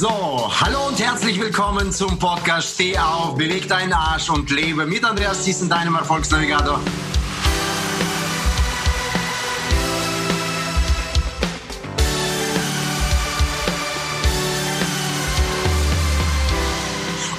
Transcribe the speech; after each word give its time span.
So, 0.00 0.48
hallo 0.60 0.86
und 0.86 1.00
herzlich 1.00 1.40
willkommen 1.40 1.90
zum 1.90 2.20
Podcast 2.20 2.74
Steh 2.74 2.96
auf, 2.96 3.36
beweg 3.36 3.66
deinen 3.66 3.92
Arsch 3.92 4.30
und 4.30 4.48
lebe 4.48 4.86
mit 4.86 5.04
Andreas 5.04 5.42
Thiessen, 5.42 5.68
deinem 5.68 5.96
Erfolgsnavigator. 5.96 6.80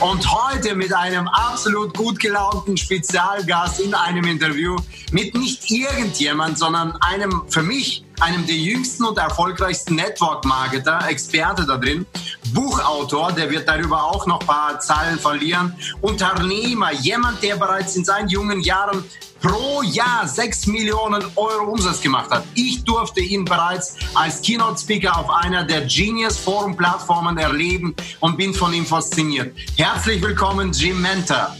Und 0.01 0.29
heute 0.29 0.75
mit 0.75 0.93
einem 0.93 1.29
absolut 1.29 1.95
gut 1.95 2.19
gelaunten 2.19 2.75
Spezialgast 2.75 3.79
in 3.79 3.93
einem 3.93 4.25
Interview 4.25 4.75
mit 5.13 5.33
nicht 5.33 5.71
irgendjemand, 5.71 6.57
sondern 6.57 6.97
einem 7.01 7.43
für 7.47 7.63
mich 7.63 8.03
einem 8.19 8.45
der 8.45 8.55
jüngsten 8.55 9.05
und 9.05 9.17
erfolgreichsten 9.17 9.95
Network-Marketer, 9.95 11.07
Experte 11.07 11.65
da 11.65 11.77
drin, 11.77 12.05
Buchautor, 12.53 13.31
der 13.31 13.49
wird 13.49 13.67
darüber 13.67 14.03
auch 14.03 14.25
noch 14.27 14.39
ein 14.41 14.47
paar 14.47 14.79
Zahlen 14.79 15.19
verlieren, 15.19 15.73
Unternehmer, 16.01 16.91
jemand, 16.93 17.41
der 17.43 17.55
bereits 17.55 17.95
in 17.95 18.05
seinen 18.05 18.29
jungen 18.29 18.61
Jahren 18.61 19.03
pro 19.41 19.81
Jahr 19.83 20.27
6 20.27 20.67
Millionen 20.67 21.23
Euro 21.35 21.71
Umsatz 21.71 22.01
gemacht 22.01 22.29
hat. 22.29 22.43
Ich 22.55 22.83
durfte 22.83 23.21
ihn 23.21 23.45
bereits 23.45 23.95
als 24.13 24.41
Keynote-Speaker 24.41 25.17
auf 25.17 25.29
einer 25.29 25.63
der 25.63 25.81
Genius 25.81 26.37
Forum-Plattformen 26.37 27.37
erleben 27.37 27.95
und 28.19 28.37
bin 28.37 28.53
von 28.53 28.73
ihm 28.73 28.85
fasziniert. 28.85 29.55
Herzlich 29.77 30.21
willkommen, 30.21 30.71
Jim 30.71 31.01
Mentor. 31.01 31.55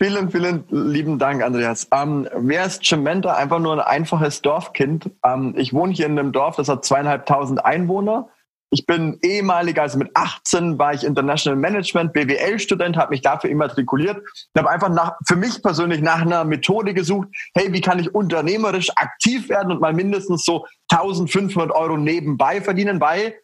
Vielen, 0.02 0.30
vielen 0.30 0.64
lieben 0.70 1.18
Dank, 1.18 1.42
Andreas. 1.42 1.86
Ähm, 1.92 2.26
wer 2.34 2.64
ist 2.64 2.90
Mentor? 2.96 3.36
Einfach 3.36 3.58
nur 3.58 3.74
ein 3.74 3.80
einfaches 3.80 4.40
Dorfkind. 4.40 5.10
Ähm, 5.22 5.52
ich 5.58 5.74
wohne 5.74 5.92
hier 5.92 6.06
in 6.06 6.18
einem 6.18 6.32
Dorf, 6.32 6.56
das 6.56 6.70
hat 6.70 6.86
zweieinhalbtausend 6.86 7.62
Einwohner. 7.62 8.30
Ich 8.72 8.86
bin 8.86 9.18
ehemaliger, 9.22 9.82
also 9.82 9.98
mit 9.98 10.10
18 10.14 10.78
war 10.78 10.94
ich 10.94 11.02
International 11.02 11.58
Management, 11.58 12.12
BWL-Student, 12.12 12.96
habe 12.96 13.10
mich 13.10 13.20
dafür 13.20 13.50
immatrikuliert 13.50 14.18
und 14.18 14.58
habe 14.58 14.70
einfach 14.70 14.88
nach, 14.88 15.14
für 15.26 15.34
mich 15.34 15.60
persönlich 15.60 16.00
nach 16.00 16.20
einer 16.20 16.44
Methode 16.44 16.94
gesucht, 16.94 17.28
hey, 17.54 17.72
wie 17.72 17.80
kann 17.80 17.98
ich 17.98 18.14
unternehmerisch 18.14 18.90
aktiv 18.94 19.48
werden 19.48 19.72
und 19.72 19.80
mal 19.80 19.92
mindestens 19.92 20.44
so 20.44 20.66
1500 20.90 21.72
Euro 21.72 21.96
nebenbei 21.96 22.60
verdienen, 22.60 23.00
weil 23.00 23.34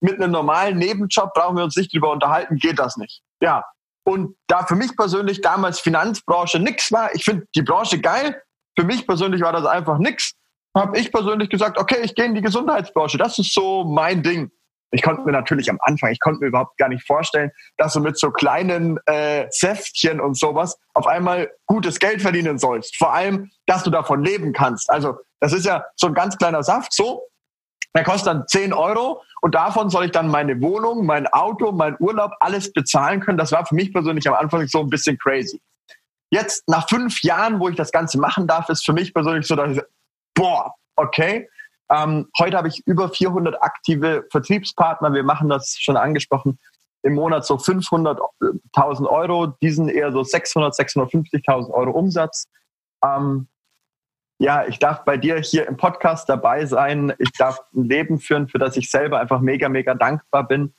mit 0.00 0.20
einem 0.20 0.32
normalen 0.32 0.76
Nebenjob 0.76 1.32
brauchen 1.32 1.56
wir 1.56 1.64
uns 1.64 1.76
nicht 1.76 1.94
drüber 1.94 2.12
unterhalten, 2.12 2.56
geht 2.56 2.78
das 2.78 2.98
nicht. 2.98 3.22
Ja. 3.40 3.64
Und 4.04 4.36
da 4.46 4.64
für 4.66 4.76
mich 4.76 4.94
persönlich 4.94 5.40
damals 5.40 5.80
Finanzbranche 5.80 6.60
nix 6.60 6.92
war, 6.92 7.14
ich 7.14 7.24
finde 7.24 7.46
die 7.54 7.62
Branche 7.62 7.98
geil, 7.98 8.40
für 8.78 8.84
mich 8.84 9.06
persönlich 9.06 9.40
war 9.40 9.52
das 9.52 9.64
einfach 9.64 9.98
nix, 9.98 10.32
habe 10.76 10.98
ich 10.98 11.10
persönlich 11.10 11.48
gesagt, 11.48 11.78
okay, 11.78 11.96
ich 12.02 12.14
gehe 12.14 12.26
in 12.26 12.34
die 12.34 12.42
Gesundheitsbranche, 12.42 13.16
das 13.16 13.38
ist 13.38 13.54
so 13.54 13.84
mein 13.84 14.22
Ding. 14.22 14.50
Ich 14.96 15.02
konnte 15.02 15.20
mir 15.24 15.32
natürlich 15.32 15.68
am 15.68 15.78
Anfang, 15.82 16.10
ich 16.10 16.20
konnte 16.20 16.40
mir 16.40 16.46
überhaupt 16.46 16.78
gar 16.78 16.88
nicht 16.88 17.06
vorstellen, 17.06 17.50
dass 17.76 17.92
du 17.92 18.00
mit 18.00 18.18
so 18.18 18.30
kleinen 18.30 18.98
äh, 19.04 19.46
Säftchen 19.50 20.22
und 20.22 20.38
sowas 20.38 20.78
auf 20.94 21.06
einmal 21.06 21.50
gutes 21.66 21.98
Geld 21.98 22.22
verdienen 22.22 22.56
sollst. 22.56 22.96
Vor 22.96 23.12
allem, 23.12 23.50
dass 23.66 23.82
du 23.82 23.90
davon 23.90 24.24
leben 24.24 24.54
kannst. 24.54 24.88
Also 24.88 25.18
das 25.38 25.52
ist 25.52 25.66
ja 25.66 25.84
so 25.96 26.06
ein 26.06 26.14
ganz 26.14 26.38
kleiner 26.38 26.62
Saft, 26.62 26.94
so, 26.94 27.24
der 27.94 28.04
kostet 28.04 28.28
dann 28.28 28.48
10 28.48 28.72
Euro 28.72 29.20
und 29.42 29.54
davon 29.54 29.90
soll 29.90 30.06
ich 30.06 30.12
dann 30.12 30.28
meine 30.28 30.62
Wohnung, 30.62 31.04
mein 31.04 31.26
Auto, 31.26 31.72
mein 31.72 31.96
Urlaub, 31.98 32.32
alles 32.40 32.72
bezahlen 32.72 33.20
können. 33.20 33.36
Das 33.36 33.52
war 33.52 33.66
für 33.66 33.74
mich 33.74 33.92
persönlich 33.92 34.26
am 34.26 34.34
Anfang 34.34 34.66
so 34.66 34.80
ein 34.80 34.88
bisschen 34.88 35.18
crazy. 35.18 35.60
Jetzt, 36.30 36.66
nach 36.68 36.88
fünf 36.88 37.22
Jahren, 37.22 37.60
wo 37.60 37.68
ich 37.68 37.76
das 37.76 37.92
Ganze 37.92 38.18
machen 38.18 38.46
darf, 38.46 38.70
ist 38.70 38.82
für 38.82 38.94
mich 38.94 39.12
persönlich 39.12 39.46
so, 39.46 39.56
dass 39.56 39.76
ich, 39.76 39.82
boah, 40.34 40.72
okay, 40.96 41.50
ähm, 41.90 42.28
heute 42.38 42.56
habe 42.56 42.68
ich 42.68 42.82
über 42.86 43.08
400 43.08 43.62
aktive 43.62 44.26
Vertriebspartner. 44.30 45.12
Wir 45.12 45.22
machen 45.22 45.48
das 45.48 45.76
schon 45.78 45.96
angesprochen 45.96 46.58
im 47.02 47.14
Monat 47.14 47.46
so 47.46 47.54
500.000 47.54 49.06
Euro, 49.08 49.46
diesen 49.62 49.88
eher 49.88 50.10
so 50.10 50.24
600, 50.24 50.74
650.000 50.74 51.70
Euro 51.70 51.92
Umsatz. 51.92 52.48
Ähm, 53.04 53.46
ja, 54.38 54.66
ich 54.66 54.78
darf 54.78 55.04
bei 55.04 55.16
dir 55.16 55.38
hier 55.38 55.66
im 55.66 55.76
Podcast 55.76 56.28
dabei 56.28 56.66
sein. 56.66 57.14
Ich 57.18 57.32
darf 57.32 57.60
ein 57.74 57.84
Leben 57.84 58.18
führen, 58.18 58.48
für 58.48 58.58
das 58.58 58.76
ich 58.76 58.90
selber 58.90 59.20
einfach 59.20 59.40
mega, 59.40 59.68
mega 59.68 59.94
dankbar 59.94 60.46
bin. 60.46 60.74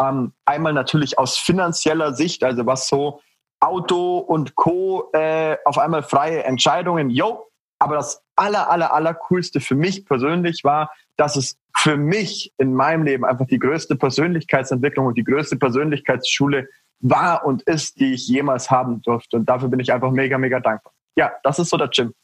Ähm, 0.00 0.32
einmal 0.44 0.72
natürlich 0.72 1.18
aus 1.18 1.36
finanzieller 1.36 2.14
Sicht, 2.14 2.44
also 2.44 2.64
was 2.64 2.88
so 2.88 3.20
Auto 3.60 4.18
und 4.18 4.54
Co. 4.54 5.10
Äh, 5.12 5.56
auf 5.64 5.78
einmal 5.78 6.02
freie 6.02 6.44
Entscheidungen. 6.44 7.10
Yo, 7.10 7.46
aber 7.82 7.96
das 7.96 8.22
aller, 8.36 8.70
aller, 8.70 8.92
aller 8.92 9.12
coolste 9.14 9.60
für 9.60 9.74
mich 9.74 10.06
persönlich 10.06 10.62
war, 10.62 10.90
dass 11.16 11.36
es 11.36 11.58
für 11.76 11.96
mich 11.96 12.52
in 12.58 12.74
meinem 12.74 13.04
Leben 13.04 13.24
einfach 13.24 13.46
die 13.46 13.58
größte 13.58 13.96
Persönlichkeitsentwicklung 13.96 15.06
und 15.06 15.18
die 15.18 15.24
größte 15.24 15.56
Persönlichkeitsschule 15.56 16.68
war 17.00 17.44
und 17.44 17.62
ist, 17.62 17.98
die 17.98 18.14
ich 18.14 18.28
jemals 18.28 18.70
haben 18.70 19.02
durfte. 19.02 19.36
Und 19.36 19.48
dafür 19.48 19.68
bin 19.68 19.80
ich 19.80 19.92
einfach 19.92 20.12
mega, 20.12 20.38
mega 20.38 20.60
dankbar. 20.60 20.92
Ja, 21.16 21.32
das 21.42 21.58
ist 21.58 21.70
so 21.70 21.76
der 21.76 21.90
Jim. 21.92 22.14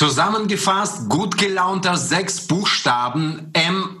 Zusammengefasst, 0.00 1.10
gut 1.10 1.36
gelaunter 1.36 1.94
sechs 1.98 2.46
Buchstaben 2.46 3.50
M-A-C-H-E-R. 3.52 3.98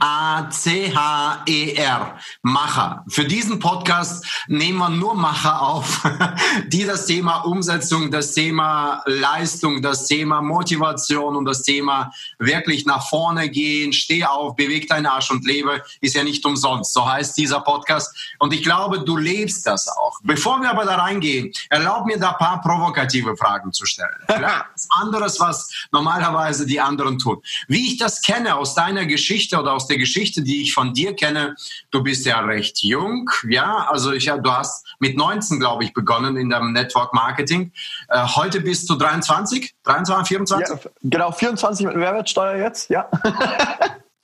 Macher. 2.40 3.04
Für 3.06 3.26
diesen 3.26 3.58
Podcast 3.58 4.24
nehmen 4.48 4.78
wir 4.78 4.88
nur 4.88 5.14
Macher 5.14 5.60
auf, 5.60 6.00
die 6.68 6.86
das 6.86 7.04
Thema 7.04 7.40
Umsetzung, 7.40 8.10
das 8.10 8.32
Thema 8.32 9.02
Leistung, 9.04 9.82
das 9.82 10.06
Thema 10.06 10.40
Motivation 10.40 11.36
und 11.36 11.44
das 11.44 11.64
Thema 11.64 12.10
wirklich 12.38 12.86
nach 12.86 13.06
vorne 13.06 13.50
gehen, 13.50 13.92
steh 13.92 14.24
auf, 14.24 14.56
beweg 14.56 14.88
deinen 14.88 15.04
Arsch 15.04 15.30
und 15.30 15.44
lebe, 15.44 15.82
ist 16.00 16.14
ja 16.14 16.24
nicht 16.24 16.46
umsonst. 16.46 16.94
So 16.94 17.06
heißt 17.06 17.36
dieser 17.36 17.60
Podcast. 17.60 18.34
Und 18.38 18.54
ich 18.54 18.62
glaube, 18.62 19.00
du 19.00 19.18
lebst 19.18 19.66
das 19.66 19.86
auch. 19.86 20.18
Bevor 20.22 20.62
wir 20.62 20.70
aber 20.70 20.86
da 20.86 20.94
reingehen, 20.96 21.52
erlaub 21.68 22.06
mir 22.06 22.18
da 22.18 22.30
ein 22.30 22.38
paar 22.38 22.62
provokative 22.62 23.36
Fragen 23.36 23.70
zu 23.74 23.84
stellen. 23.84 24.16
was 24.28 24.88
anderes, 24.88 25.38
was 25.38 25.68
normalerweise 25.92 26.66
die 26.66 26.80
anderen 26.80 27.18
tun. 27.18 27.42
Wie 27.68 27.86
ich 27.86 27.98
das 27.98 28.22
kenne 28.22 28.56
aus 28.56 28.74
deiner 28.74 29.06
Geschichte 29.06 29.58
oder 29.58 29.72
aus 29.72 29.86
der 29.86 29.98
Geschichte, 29.98 30.42
die 30.42 30.62
ich 30.62 30.72
von 30.72 30.94
dir 30.94 31.14
kenne, 31.14 31.56
du 31.90 32.02
bist 32.02 32.26
ja 32.26 32.40
recht 32.40 32.82
jung, 32.82 33.30
ja, 33.48 33.86
also 33.88 34.12
ich, 34.12 34.26
du 34.26 34.52
hast 34.52 34.86
mit 34.98 35.16
19, 35.16 35.58
glaube 35.58 35.84
ich, 35.84 35.92
begonnen 35.92 36.36
in 36.36 36.50
dem 36.50 36.72
Network 36.72 37.14
Marketing. 37.14 37.72
Äh, 38.08 38.26
heute 38.36 38.60
bist 38.60 38.88
du 38.90 38.94
23, 38.94 39.74
23, 39.82 40.28
24? 40.28 40.84
Ja, 40.84 40.90
genau, 41.02 41.32
24 41.32 41.86
mit 41.86 41.96
Mehrwertsteuer 41.96 42.56
jetzt, 42.56 42.90
ja. 42.90 43.08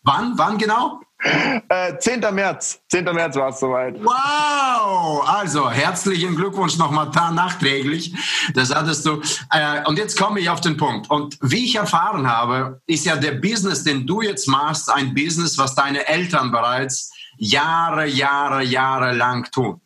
wann, 0.02 0.36
wann 0.36 0.58
genau? 0.58 1.00
Äh, 1.18 1.98
10. 1.98 2.20
März. 2.32 2.80
10. 2.90 3.04
März 3.04 3.36
war 3.36 3.48
es 3.48 3.60
soweit. 3.60 3.96
Wow! 4.02 5.26
Also, 5.26 5.70
herzlichen 5.70 6.36
Glückwunsch 6.36 6.76
nochmal 6.76 7.10
nachträglich. 7.32 8.14
Das 8.54 8.74
hattest 8.74 9.06
du. 9.06 9.22
Äh, 9.50 9.82
und 9.86 9.98
jetzt 9.98 10.18
komme 10.18 10.40
ich 10.40 10.50
auf 10.50 10.60
den 10.60 10.76
Punkt. 10.76 11.10
Und 11.10 11.38
wie 11.40 11.64
ich 11.64 11.76
erfahren 11.76 12.30
habe, 12.30 12.80
ist 12.86 13.06
ja 13.06 13.16
der 13.16 13.32
Business, 13.32 13.82
den 13.82 14.06
du 14.06 14.20
jetzt 14.20 14.46
machst, 14.46 14.90
ein 14.90 15.14
Business, 15.14 15.56
was 15.58 15.74
deine 15.74 16.06
Eltern 16.06 16.50
bereits 16.50 17.10
Jahre, 17.38 18.06
Jahre, 18.06 18.62
Jahre 18.62 19.12
lang 19.12 19.50
tun. 19.50 19.80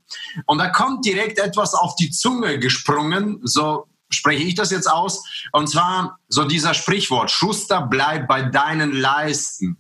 Und 0.47 0.59
da 0.59 0.69
kommt 0.69 1.05
direkt 1.05 1.39
etwas 1.39 1.75
auf 1.75 1.95
die 1.97 2.11
Zunge 2.11 2.59
gesprungen, 2.59 3.41
so 3.43 3.87
spreche 4.09 4.43
ich 4.43 4.55
das 4.55 4.71
jetzt 4.71 4.91
aus. 4.91 5.25
Und 5.53 5.69
zwar 5.69 6.19
so 6.29 6.45
dieser 6.45 6.75
Sprichwort, 6.75 7.31
Schuster, 7.31 7.83
bleib 7.83 8.27
bei 8.27 8.43
deinen 8.43 8.93
Leisten. 8.93 9.77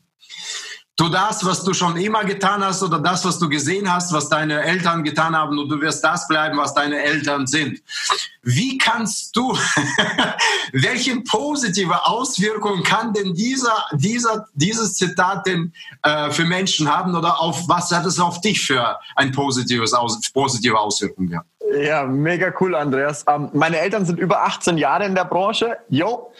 Tu 1.00 1.08
das, 1.08 1.43
was 1.47 1.64
du 1.64 1.73
schon 1.73 1.97
immer 1.97 2.25
getan 2.25 2.62
hast 2.62 2.82
oder 2.82 2.99
das, 2.99 3.25
was 3.25 3.38
du 3.38 3.49
gesehen 3.49 3.91
hast, 3.91 4.12
was 4.12 4.29
deine 4.29 4.61
Eltern 4.62 5.02
getan 5.02 5.35
haben 5.35 5.58
und 5.58 5.70
du 5.70 5.81
wirst 5.81 6.05
das 6.05 6.29
bleiben, 6.29 6.58
was 6.58 6.75
deine 6.75 7.02
Eltern 7.02 7.47
sind. 7.47 7.82
Wie 8.43 8.76
kannst 8.76 9.35
du, 9.35 9.56
welche 10.73 11.23
positive 11.23 12.06
Auswirkung 12.06 12.82
kann 12.82 13.14
denn 13.14 13.32
dieser, 13.32 13.87
dieser, 13.93 14.47
dieses 14.52 14.93
Zitat 14.93 15.47
denn 15.47 15.73
äh, 16.02 16.31
für 16.32 16.44
Menschen 16.44 16.94
haben 16.94 17.17
oder 17.17 17.41
auf 17.41 17.67
was 17.67 17.91
hat 17.93 18.05
es 18.05 18.20
auf 18.20 18.43
dich 18.43 18.61
für 18.61 18.99
ein 19.17 19.32
positives, 19.32 19.94
aus, 19.94 20.20
positive 20.32 20.79
Auswirkung 20.79 21.29
gehabt? 21.29 21.49
Ja, 21.81 22.05
mega 22.05 22.53
cool, 22.61 22.75
Andreas. 22.75 23.25
Ähm, 23.26 23.49
meine 23.55 23.79
Eltern 23.79 24.05
sind 24.05 24.19
über 24.19 24.43
18 24.43 24.76
Jahre 24.76 25.06
in 25.06 25.14
der 25.14 25.25
Branche. 25.25 25.79
Jo, 25.88 26.31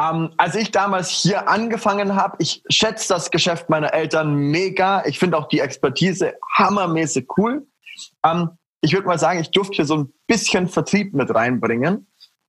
ähm, 0.00 0.30
als 0.36 0.54
ich 0.54 0.70
damals 0.70 1.10
hier 1.10 1.48
angefangen 1.48 2.16
habe, 2.16 2.36
ich 2.38 2.62
schätze 2.68 3.08
das 3.08 3.30
Geschäft 3.30 3.68
meiner 3.68 3.92
Eltern 3.92 4.34
mega. 4.34 5.04
Ich 5.04 5.18
finde 5.18 5.36
auch 5.36 5.48
die 5.48 5.60
Expertise 5.60 6.34
hammermäßig 6.56 7.26
cool. 7.36 7.66
Ähm, 8.24 8.50
ich 8.80 8.94
würde 8.94 9.06
mal 9.06 9.18
sagen, 9.18 9.40
ich 9.40 9.50
durfte 9.50 9.76
hier 9.76 9.84
so 9.84 9.96
ein 9.96 10.12
bisschen 10.26 10.68
Vertrieb 10.68 11.12
mit 11.12 11.34
reinbringen. 11.34 12.06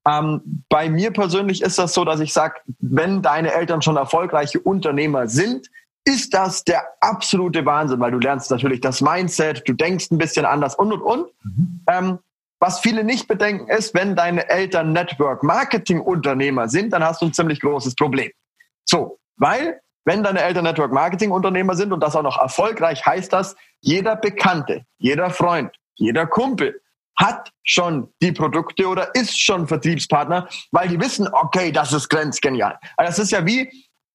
Ähm, 0.08 0.64
bei 0.70 0.90
mir 0.90 1.12
persönlich 1.12 1.62
ist 1.62 1.78
das 1.78 1.94
so, 1.94 2.06
dass 2.06 2.20
ich 2.22 2.32
sage, 2.32 2.56
wenn 2.80 3.22
deine 3.22 3.54
Eltern 3.54 3.82
schon 3.82 3.98
erfolgreiche 3.98 4.60
Unternehmer 4.60 5.28
sind, 5.28 5.68
ist 6.06 6.34
das 6.34 6.64
der 6.64 6.84
absolute 7.02 7.66
Wahnsinn, 7.66 8.00
weil 8.00 8.12
du 8.12 8.18
lernst 8.18 8.50
natürlich 8.50 8.82
das 8.82 9.02
Mindset, 9.02 9.68
du 9.68 9.74
denkst 9.74 10.10
ein 10.10 10.18
bisschen 10.18 10.46
anders 10.46 10.76
und 10.76 10.94
und 10.94 11.02
und. 11.02 11.28
Mhm. 11.44 11.82
Ähm, 11.88 12.20
was 12.62 12.80
viele 12.80 13.04
nicht 13.04 13.28
bedenken 13.28 13.68
ist, 13.70 13.94
wenn 13.96 14.16
deine 14.16 14.48
Eltern 14.48 14.94
Network 14.94 15.42
Marketing 15.42 16.00
Unternehmer 16.00 16.70
sind, 16.70 16.94
dann 16.94 17.04
hast 17.04 17.22
du 17.22 17.26
ein 17.26 17.34
ziemlich 17.34 17.60
großes 17.60 17.96
Problem. 17.96 18.32
So, 18.86 19.20
weil 19.38 19.82
wenn 20.06 20.24
deine 20.24 20.42
Eltern 20.42 20.64
Network 20.64 20.94
Marketing 20.94 21.32
Unternehmer 21.32 21.76
sind 21.76 21.92
und 21.92 22.02
das 22.02 22.16
auch 22.16 22.22
noch 22.22 22.40
erfolgreich, 22.40 23.04
heißt 23.04 23.34
das, 23.34 23.56
jeder 23.82 24.16
Bekannte, 24.16 24.84
jeder 25.00 25.32
Freund, 25.32 25.76
jeder 25.96 26.28
Kumpel 26.28 26.80
hat 27.18 27.52
schon 27.64 28.14
die 28.22 28.32
Produkte 28.32 28.88
oder 28.88 29.14
ist 29.16 29.40
schon 29.40 29.68
Vertriebspartner, 29.68 30.48
weil 30.72 30.88
die 30.88 31.00
wissen, 31.00 31.28
okay, 31.34 31.72
das 31.72 31.94
ist 31.94 32.10
grenzgenial. 32.10 32.78
Also 32.96 33.10
das 33.10 33.20
ist 33.20 33.32
ja 33.32 33.46
wie, 33.46 33.72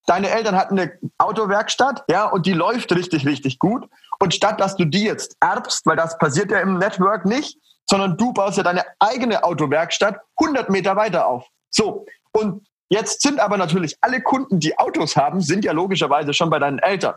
deine 0.06 0.30
Eltern 0.30 0.56
hatten 0.56 0.78
eine 0.78 0.92
Autowerkstatt, 1.18 2.04
ja, 2.08 2.26
und 2.26 2.46
die 2.46 2.52
läuft 2.52 2.92
richtig, 2.92 3.26
richtig 3.26 3.58
gut. 3.58 3.88
Und 4.20 4.34
statt 4.34 4.60
dass 4.60 4.76
du 4.76 4.84
die 4.84 5.04
jetzt 5.04 5.36
erbst, 5.40 5.84
weil 5.84 5.96
das 5.96 6.16
passiert 6.18 6.52
ja 6.52 6.60
im 6.60 6.78
Network 6.78 7.26
nicht, 7.26 7.58
sondern 7.88 8.16
du 8.16 8.32
baust 8.32 8.58
ja 8.58 8.62
deine 8.62 8.84
eigene 8.98 9.44
Autowerkstatt 9.44 10.20
100 10.40 10.70
Meter 10.70 10.96
weiter 10.96 11.26
auf. 11.26 11.46
So. 11.70 12.06
Und 12.32 12.66
jetzt 12.88 13.22
sind 13.22 13.40
aber 13.40 13.56
natürlich 13.56 13.96
alle 14.00 14.20
Kunden, 14.20 14.60
die 14.60 14.78
Autos 14.78 15.16
haben, 15.16 15.40
sind 15.40 15.64
ja 15.64 15.72
logischerweise 15.72 16.34
schon 16.34 16.50
bei 16.50 16.58
deinen 16.58 16.78
Eltern. 16.78 17.14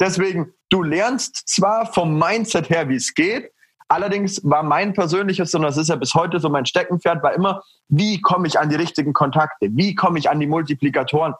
Deswegen, 0.00 0.52
du 0.70 0.82
lernst 0.82 1.48
zwar 1.48 1.92
vom 1.92 2.18
Mindset 2.18 2.70
her, 2.70 2.88
wie 2.88 2.96
es 2.96 3.14
geht, 3.14 3.50
allerdings 3.88 4.40
war 4.44 4.62
mein 4.62 4.92
persönliches, 4.92 5.54
und 5.54 5.62
das 5.62 5.76
ist 5.76 5.88
ja 5.88 5.96
bis 5.96 6.14
heute 6.14 6.38
so 6.38 6.48
mein 6.48 6.66
Steckenpferd, 6.66 7.22
war 7.22 7.32
immer, 7.34 7.62
wie 7.88 8.20
komme 8.20 8.46
ich 8.46 8.58
an 8.58 8.68
die 8.68 8.76
richtigen 8.76 9.12
Kontakte? 9.12 9.68
Wie 9.72 9.94
komme 9.94 10.18
ich 10.18 10.30
an 10.30 10.38
die 10.38 10.46
Multiplikatoren? 10.46 11.34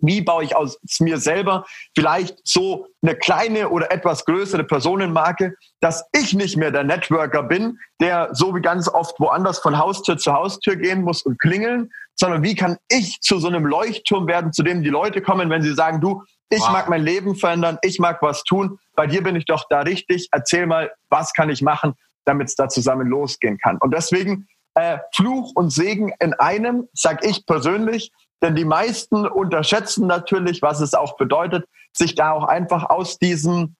Wie 0.00 0.20
baue 0.20 0.44
ich 0.44 0.56
aus 0.56 0.78
mir 1.00 1.18
selber 1.18 1.64
vielleicht 1.96 2.38
so 2.44 2.86
eine 3.02 3.16
kleine 3.16 3.68
oder 3.68 3.90
etwas 3.90 4.24
größere 4.24 4.64
Personenmarke, 4.64 5.54
dass 5.80 6.04
ich 6.12 6.34
nicht 6.34 6.56
mehr 6.56 6.70
der 6.70 6.84
Networker 6.84 7.42
bin, 7.42 7.78
der 8.00 8.30
so 8.32 8.54
wie 8.54 8.60
ganz 8.60 8.88
oft 8.88 9.18
woanders 9.18 9.58
von 9.58 9.78
Haustür 9.78 10.18
zu 10.18 10.32
Haustür 10.32 10.76
gehen 10.76 11.02
muss 11.02 11.22
und 11.22 11.38
klingeln, 11.38 11.90
sondern 12.14 12.42
wie 12.42 12.54
kann 12.54 12.76
ich 12.88 13.20
zu 13.20 13.38
so 13.38 13.48
einem 13.48 13.64
Leuchtturm 13.64 14.26
werden, 14.26 14.52
zu 14.52 14.62
dem 14.62 14.82
die 14.82 14.88
Leute 14.88 15.22
kommen, 15.22 15.50
wenn 15.50 15.62
sie 15.62 15.74
sagen, 15.74 16.00
du, 16.00 16.22
ich 16.50 16.60
wow. 16.60 16.70
mag 16.72 16.88
mein 16.88 17.02
Leben 17.02 17.36
verändern, 17.36 17.78
ich 17.82 17.98
mag 17.98 18.22
was 18.22 18.42
tun, 18.42 18.78
bei 18.94 19.06
dir 19.06 19.22
bin 19.22 19.36
ich 19.36 19.44
doch 19.44 19.66
da 19.68 19.80
richtig, 19.80 20.28
erzähl 20.32 20.66
mal, 20.66 20.90
was 21.10 21.32
kann 21.32 21.50
ich 21.50 21.62
machen, 21.62 21.94
damit 22.24 22.48
es 22.48 22.56
da 22.56 22.68
zusammen 22.68 23.06
losgehen 23.08 23.58
kann. 23.58 23.78
Und 23.78 23.94
deswegen 23.94 24.48
äh, 24.74 24.98
Fluch 25.14 25.52
und 25.54 25.70
Segen 25.70 26.12
in 26.20 26.34
einem, 26.34 26.88
sag 26.92 27.24
ich 27.24 27.46
persönlich, 27.46 28.12
denn 28.42 28.54
die 28.54 28.64
meisten 28.64 29.26
unterschätzen 29.26 30.06
natürlich, 30.06 30.62
was 30.62 30.80
es 30.80 30.94
auch 30.94 31.16
bedeutet, 31.16 31.66
sich 31.92 32.14
da 32.14 32.32
auch 32.32 32.44
einfach 32.44 32.88
aus 32.90 33.18
diesem 33.18 33.76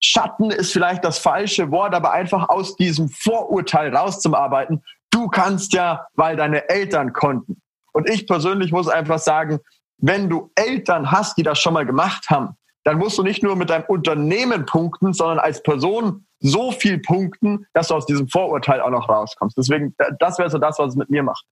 Schatten 0.00 0.50
ist 0.50 0.72
vielleicht 0.72 1.04
das 1.04 1.18
falsche 1.18 1.70
Wort, 1.70 1.94
aber 1.94 2.12
einfach 2.12 2.48
aus 2.48 2.76
diesem 2.76 3.08
Vorurteil 3.08 3.94
rauszuarbeiten. 3.94 4.84
Du 5.10 5.28
kannst 5.28 5.72
ja, 5.72 6.06
weil 6.14 6.36
deine 6.36 6.68
Eltern 6.68 7.12
konnten. 7.12 7.60
Und 7.92 8.08
ich 8.08 8.26
persönlich 8.26 8.70
muss 8.70 8.88
einfach 8.88 9.18
sagen, 9.18 9.58
wenn 9.96 10.28
du 10.28 10.52
Eltern 10.54 11.10
hast, 11.10 11.36
die 11.36 11.42
das 11.42 11.58
schon 11.58 11.74
mal 11.74 11.84
gemacht 11.84 12.30
haben, 12.30 12.54
dann 12.84 12.98
musst 12.98 13.18
du 13.18 13.22
nicht 13.22 13.42
nur 13.42 13.56
mit 13.56 13.70
deinem 13.70 13.84
Unternehmen 13.88 14.64
punkten, 14.64 15.12
sondern 15.12 15.40
als 15.40 15.62
Person 15.62 16.26
so 16.40 16.70
viel 16.70 17.00
punkten, 17.00 17.66
dass 17.72 17.88
du 17.88 17.94
aus 17.94 18.06
diesem 18.06 18.28
Vorurteil 18.28 18.80
auch 18.80 18.90
noch 18.90 19.08
rauskommst. 19.08 19.58
Deswegen, 19.58 19.94
das 20.20 20.38
wäre 20.38 20.48
so 20.48 20.58
das, 20.58 20.78
was 20.78 20.90
es 20.90 20.96
mit 20.96 21.10
mir 21.10 21.24
macht. 21.24 21.44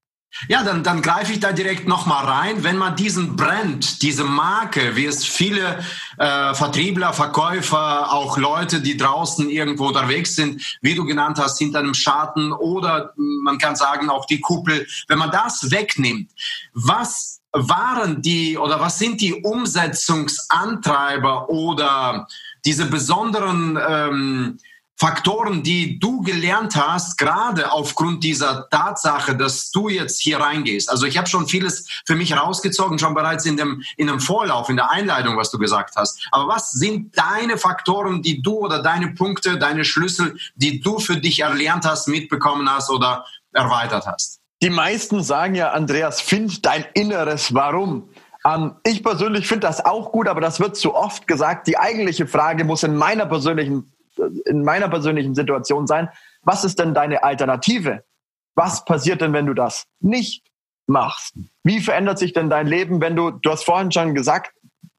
Ja, 0.48 0.62
dann, 0.62 0.84
dann 0.84 1.00
greife 1.00 1.32
ich 1.32 1.40
da 1.40 1.52
direkt 1.52 1.88
nochmal 1.88 2.26
rein. 2.26 2.62
Wenn 2.62 2.76
man 2.76 2.94
diesen 2.94 3.36
Brand, 3.36 4.02
diese 4.02 4.24
Marke, 4.24 4.94
wie 4.94 5.06
es 5.06 5.24
viele 5.24 5.82
äh, 6.18 6.52
Vertriebler, 6.54 7.14
Verkäufer, 7.14 8.12
auch 8.12 8.36
Leute, 8.36 8.82
die 8.82 8.98
draußen 8.98 9.48
irgendwo 9.48 9.86
unterwegs 9.88 10.36
sind, 10.36 10.62
wie 10.82 10.94
du 10.94 11.06
genannt 11.06 11.38
hast, 11.38 11.58
hinter 11.58 11.78
einem 11.78 11.94
Schatten 11.94 12.52
oder 12.52 13.14
man 13.16 13.56
kann 13.58 13.76
sagen 13.76 14.10
auch 14.10 14.26
die 14.26 14.40
Kuppel, 14.40 14.86
wenn 15.08 15.18
man 15.18 15.30
das 15.30 15.70
wegnimmt, 15.70 16.30
was 16.74 17.40
waren 17.52 18.20
die 18.20 18.58
oder 18.58 18.80
was 18.80 18.98
sind 18.98 19.22
die 19.22 19.34
Umsetzungsantreiber 19.34 21.48
oder 21.48 22.26
diese 22.66 22.84
besonderen 22.86 23.78
ähm, 23.88 24.58
Faktoren, 24.98 25.62
die 25.62 25.98
du 25.98 26.22
gelernt 26.22 26.74
hast, 26.74 27.18
gerade 27.18 27.70
aufgrund 27.70 28.24
dieser 28.24 28.66
Tatsache, 28.70 29.36
dass 29.36 29.70
du 29.70 29.90
jetzt 29.90 30.22
hier 30.22 30.40
reingehst. 30.40 30.88
Also 30.90 31.04
ich 31.04 31.18
habe 31.18 31.28
schon 31.28 31.46
vieles 31.46 31.86
für 32.06 32.14
mich 32.14 32.34
rausgezogen, 32.34 32.98
schon 32.98 33.14
bereits 33.14 33.44
in 33.44 33.58
dem, 33.58 33.82
in 33.98 34.06
dem 34.06 34.20
Vorlauf, 34.20 34.70
in 34.70 34.76
der 34.76 34.90
Einleitung, 34.90 35.36
was 35.36 35.50
du 35.50 35.58
gesagt 35.58 35.96
hast. 35.96 36.26
Aber 36.30 36.48
was 36.48 36.70
sind 36.70 37.16
deine 37.16 37.58
Faktoren, 37.58 38.22
die 38.22 38.40
du 38.40 38.58
oder 38.60 38.82
deine 38.82 39.08
Punkte, 39.08 39.58
deine 39.58 39.84
Schlüssel, 39.84 40.38
die 40.54 40.80
du 40.80 40.98
für 40.98 41.18
dich 41.18 41.40
erlernt 41.40 41.84
hast, 41.84 42.08
mitbekommen 42.08 42.70
hast 42.70 42.88
oder 42.88 43.26
erweitert 43.52 44.06
hast? 44.06 44.40
Die 44.62 44.70
meisten 44.70 45.22
sagen 45.22 45.54
ja, 45.54 45.72
Andreas, 45.72 46.22
find 46.22 46.64
dein 46.64 46.86
inneres 46.94 47.52
Warum. 47.52 48.08
Ähm, 48.46 48.76
ich 48.84 49.02
persönlich 49.02 49.46
finde 49.46 49.66
das 49.66 49.84
auch 49.84 50.10
gut, 50.12 50.28
aber 50.28 50.40
das 50.40 50.58
wird 50.58 50.76
zu 50.76 50.94
oft 50.94 51.26
gesagt. 51.26 51.66
Die 51.66 51.76
eigentliche 51.76 52.26
Frage 52.26 52.64
muss 52.64 52.82
in 52.82 52.96
meiner 52.96 53.26
persönlichen 53.26 53.92
in 54.44 54.64
meiner 54.64 54.88
persönlichen 54.88 55.34
Situation 55.34 55.86
sein, 55.86 56.08
was 56.42 56.64
ist 56.64 56.78
denn 56.78 56.94
deine 56.94 57.22
Alternative? 57.22 58.04
Was 58.54 58.84
passiert 58.84 59.20
denn, 59.20 59.32
wenn 59.32 59.46
du 59.46 59.54
das 59.54 59.84
nicht 60.00 60.44
machst? 60.86 61.34
Wie 61.62 61.80
verändert 61.80 62.18
sich 62.18 62.32
denn 62.32 62.48
dein 62.48 62.66
Leben, 62.66 63.00
wenn 63.00 63.16
du, 63.16 63.30
du 63.30 63.50
hast 63.50 63.64
vorhin 63.64 63.92
schon 63.92 64.14
gesagt, 64.14 64.52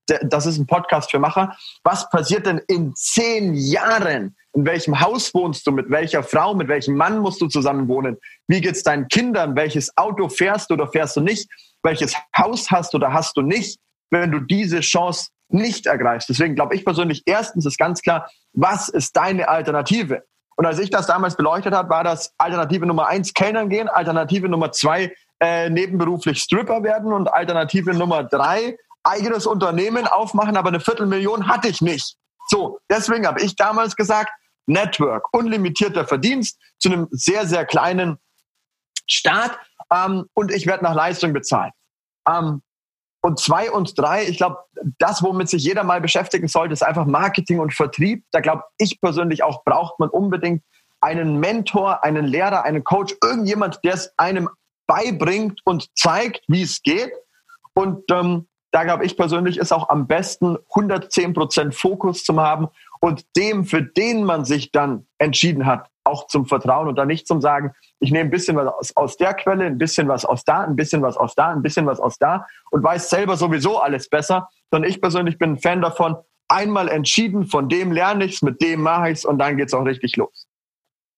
das 0.07 0.45
ist 0.45 0.57
ein 0.57 0.67
Podcast 0.67 1.11
für 1.11 1.19
Macher. 1.19 1.55
Was 1.83 2.09
passiert 2.09 2.45
denn 2.45 2.61
in 2.67 2.95
zehn 2.95 3.53
Jahren? 3.55 4.35
In 4.53 4.65
welchem 4.65 4.99
Haus 4.99 5.33
wohnst 5.33 5.67
du? 5.67 5.71
Mit 5.71 5.89
welcher 5.89 6.23
Frau? 6.23 6.53
Mit 6.53 6.67
welchem 6.67 6.95
Mann 6.95 7.19
musst 7.19 7.41
du 7.41 7.47
zusammen 7.47 7.87
wohnen? 7.87 8.17
Wie 8.47 8.61
geht's 8.61 8.83
deinen 8.83 9.07
Kindern? 9.09 9.55
Welches 9.55 9.95
Auto 9.97 10.29
fährst 10.29 10.69
du 10.69 10.75
oder 10.75 10.87
fährst 10.87 11.15
du 11.17 11.21
nicht? 11.21 11.49
Welches 11.83 12.15
Haus 12.37 12.71
hast 12.71 12.93
du 12.93 12.97
oder 12.97 13.13
hast 13.13 13.35
du 13.37 13.41
nicht? 13.41 13.79
Wenn 14.09 14.31
du 14.31 14.39
diese 14.39 14.79
Chance 14.79 15.27
nicht 15.49 15.85
ergreifst. 15.85 16.29
Deswegen 16.29 16.55
glaube 16.55 16.75
ich 16.75 16.83
persönlich, 16.83 17.23
erstens 17.25 17.65
ist 17.65 17.77
ganz 17.77 18.01
klar, 18.01 18.29
was 18.53 18.89
ist 18.89 19.15
deine 19.15 19.47
Alternative? 19.47 20.23
Und 20.55 20.65
als 20.65 20.79
ich 20.79 20.89
das 20.89 21.07
damals 21.07 21.35
beleuchtet 21.35 21.73
habe, 21.73 21.89
war 21.89 22.03
das 22.03 22.33
Alternative 22.37 22.85
Nummer 22.85 23.07
eins 23.07 23.33
Kellnern 23.33 23.69
gehen, 23.69 23.87
Alternative 23.87 24.49
Nummer 24.49 24.71
zwei 24.71 25.13
äh, 25.39 25.69
nebenberuflich 25.69 26.41
Stripper 26.41 26.83
werden 26.83 27.13
und 27.13 27.27
Alternative 27.27 27.93
Nummer 27.93 28.23
drei 28.23 28.77
eigenes 29.03 29.45
Unternehmen 29.45 30.07
aufmachen, 30.07 30.57
aber 30.57 30.69
eine 30.69 30.79
Viertelmillion 30.79 31.47
hatte 31.47 31.67
ich 31.67 31.81
nicht. 31.81 32.17
So, 32.47 32.79
deswegen 32.89 33.27
habe 33.27 33.41
ich 33.41 33.55
damals 33.55 33.95
gesagt, 33.95 34.31
Network, 34.65 35.33
unlimitierter 35.33 36.05
Verdienst 36.05 36.59
zu 36.79 36.89
einem 36.89 37.07
sehr, 37.11 37.45
sehr 37.45 37.65
kleinen 37.65 38.17
Start 39.07 39.57
ähm, 39.93 40.25
und 40.33 40.51
ich 40.51 40.67
werde 40.67 40.83
nach 40.83 40.93
Leistung 40.93 41.33
bezahlt. 41.33 41.73
Ähm, 42.27 42.61
und 43.27 43.39
zwei 43.39 43.69
und 43.69 43.99
drei, 43.99 44.23
ich 44.23 44.37
glaube, 44.37 44.57
das, 44.97 45.21
womit 45.21 45.49
sich 45.49 45.63
jeder 45.63 45.83
mal 45.83 45.99
beschäftigen 45.99 46.47
sollte, 46.47 46.73
ist 46.73 46.81
einfach 46.81 47.05
Marketing 47.05 47.59
und 47.59 47.73
Vertrieb. 47.73 48.23
Da 48.31 48.39
glaube 48.39 48.63
ich 48.77 49.01
persönlich 49.01 49.43
auch, 49.43 49.65
braucht 49.65 49.99
man 49.99 50.09
unbedingt 50.09 50.63
einen 51.01 51.37
Mentor, 51.37 52.03
einen 52.05 52.25
Lehrer, 52.25 52.63
einen 52.63 52.85
Coach, 52.85 53.15
irgendjemand, 53.21 53.79
der 53.83 53.95
es 53.95 54.13
einem 54.17 54.49
beibringt 54.87 55.59
und 55.65 55.89
zeigt, 55.95 56.41
wie 56.47 56.61
es 56.61 56.81
geht. 56.81 57.11
Und 57.73 58.09
ähm, 58.11 58.47
da 58.71 58.85
glaube 58.85 59.05
ich 59.05 59.17
persönlich, 59.17 59.57
ist 59.57 59.73
auch 59.73 59.89
am 59.89 60.07
besten 60.07 60.57
110 60.69 61.33
Prozent 61.33 61.75
Fokus 61.75 62.23
zu 62.23 62.39
haben 62.39 62.69
und 62.99 63.25
dem, 63.35 63.65
für 63.65 63.81
den 63.81 64.23
man 64.23 64.45
sich 64.45 64.71
dann 64.71 65.07
entschieden 65.17 65.65
hat, 65.65 65.89
auch 66.03 66.27
zum 66.27 66.45
Vertrauen 66.45 66.87
und 66.87 66.95
dann 66.95 67.07
nicht 67.07 67.27
zum 67.27 67.41
Sagen, 67.41 67.73
ich 67.99 68.11
nehme 68.11 68.25
ein 68.25 68.31
bisschen 68.31 68.55
was 68.55 68.67
aus, 68.67 68.95
aus 68.95 69.17
der 69.17 69.33
Quelle, 69.33 69.65
ein 69.65 69.77
bisschen 69.77 70.07
was 70.07 70.25
aus 70.25 70.43
da, 70.43 70.61
ein 70.61 70.75
bisschen 70.75 71.01
was 71.01 71.17
aus 71.17 71.35
da, 71.35 71.51
ein 71.51 71.61
bisschen 71.61 71.85
was 71.85 71.99
aus 71.99 72.17
da 72.17 72.47
und 72.71 72.83
weiß 72.83 73.09
selber 73.09 73.35
sowieso 73.35 73.79
alles 73.79 74.09
besser, 74.09 74.49
sondern 74.71 74.89
ich 74.89 75.01
persönlich 75.01 75.37
bin 75.37 75.51
ein 75.51 75.59
Fan 75.59 75.81
davon, 75.81 76.15
einmal 76.47 76.87
entschieden, 76.87 77.45
von 77.45 77.69
dem 77.69 77.91
lerne 77.91 78.25
ich's, 78.25 78.41
mit 78.41 78.61
dem 78.61 78.81
mache 78.81 79.11
ich's 79.11 79.25
und 79.25 79.37
dann 79.37 79.57
geht's 79.57 79.73
auch 79.73 79.85
richtig 79.85 80.15
los. 80.15 80.47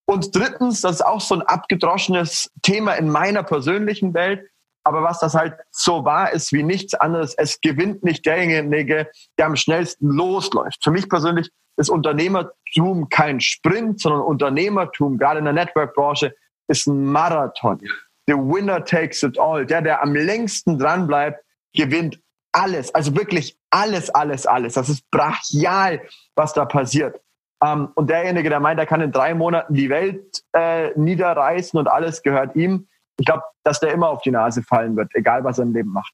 Und 0.06 0.36
drittens, 0.36 0.82
das 0.82 0.96
ist 0.96 1.06
auch 1.06 1.22
so 1.22 1.36
ein 1.36 1.44
abgedroschenes 1.44 2.50
Thema 2.64 2.94
in 2.94 3.10
meiner 3.10 3.44
persönlichen 3.44 4.16
Welt, 4.16 4.50
aber 4.84 5.04
was 5.04 5.20
das 5.20 5.36
halt 5.36 5.54
so 5.70 6.04
wahr 6.04 6.34
ist 6.34 6.52
wie 6.52 6.64
nichts 6.64 6.96
anderes, 6.96 7.36
es 7.36 7.62
gewinnt 7.62 8.04
nicht 8.04 8.26
derjenige, 8.26 9.12
der 9.38 9.46
am 9.46 9.56
schnellsten 9.56 10.10
losläuft. 10.10 10.84
Für 10.84 10.90
mich 10.90 11.08
persönlich 11.10 11.52
ist 11.80 11.90
Unternehmertum 11.90 13.10
kein 13.10 13.40
Sprint, 13.40 14.02
sondern 14.02 14.22
Unternehmertum, 14.22 15.18
gerade 15.18 15.40
in 15.40 15.46
der 15.46 15.54
Network-Branche, 15.54 16.36
ist 16.68 16.88
ein 16.88 17.06
Marathon. 17.06 17.80
The 18.28 18.34
winner 18.34 18.84
takes 18.84 19.24
it 19.24 19.40
all. 19.40 19.66
Der, 19.66 19.82
der 19.82 20.04
am 20.04 20.14
längsten 20.14 20.78
dran 20.78 21.08
bleibt, 21.08 21.44
gewinnt 21.74 22.20
alles. 22.52 22.94
Also 22.94 23.16
wirklich 23.16 23.58
alles, 23.70 24.10
alles, 24.10 24.46
alles. 24.46 24.74
Das 24.74 24.90
ist 24.90 25.10
brachial, 25.10 26.02
was 26.36 26.54
da 26.54 26.66
passiert. 26.66 27.20
Ähm, 27.64 27.90
und 27.96 28.10
derjenige, 28.10 28.50
der 28.50 28.60
meint, 28.60 28.80
er 28.80 28.86
kann 28.86 29.02
in 29.02 29.12
drei 29.12 29.34
Monaten 29.34 29.74
die 29.74 29.90
Welt 29.90 30.44
äh, 30.54 30.92
niederreißen 30.98 31.80
und 31.80 31.88
alles 31.88 32.22
gehört 32.22 32.56
ihm, 32.56 32.88
ich 33.18 33.26
glaube, 33.26 33.44
dass 33.64 33.80
der 33.80 33.94
immer 33.94 34.10
auf 34.10 34.22
die 34.22 34.32
Nase 34.32 34.64
fallen 34.64 34.96
wird, 34.96 35.14
egal 35.14 35.44
was 35.44 35.60
er 35.60 35.64
im 35.64 35.74
Leben 35.74 35.92
macht. 35.92 36.14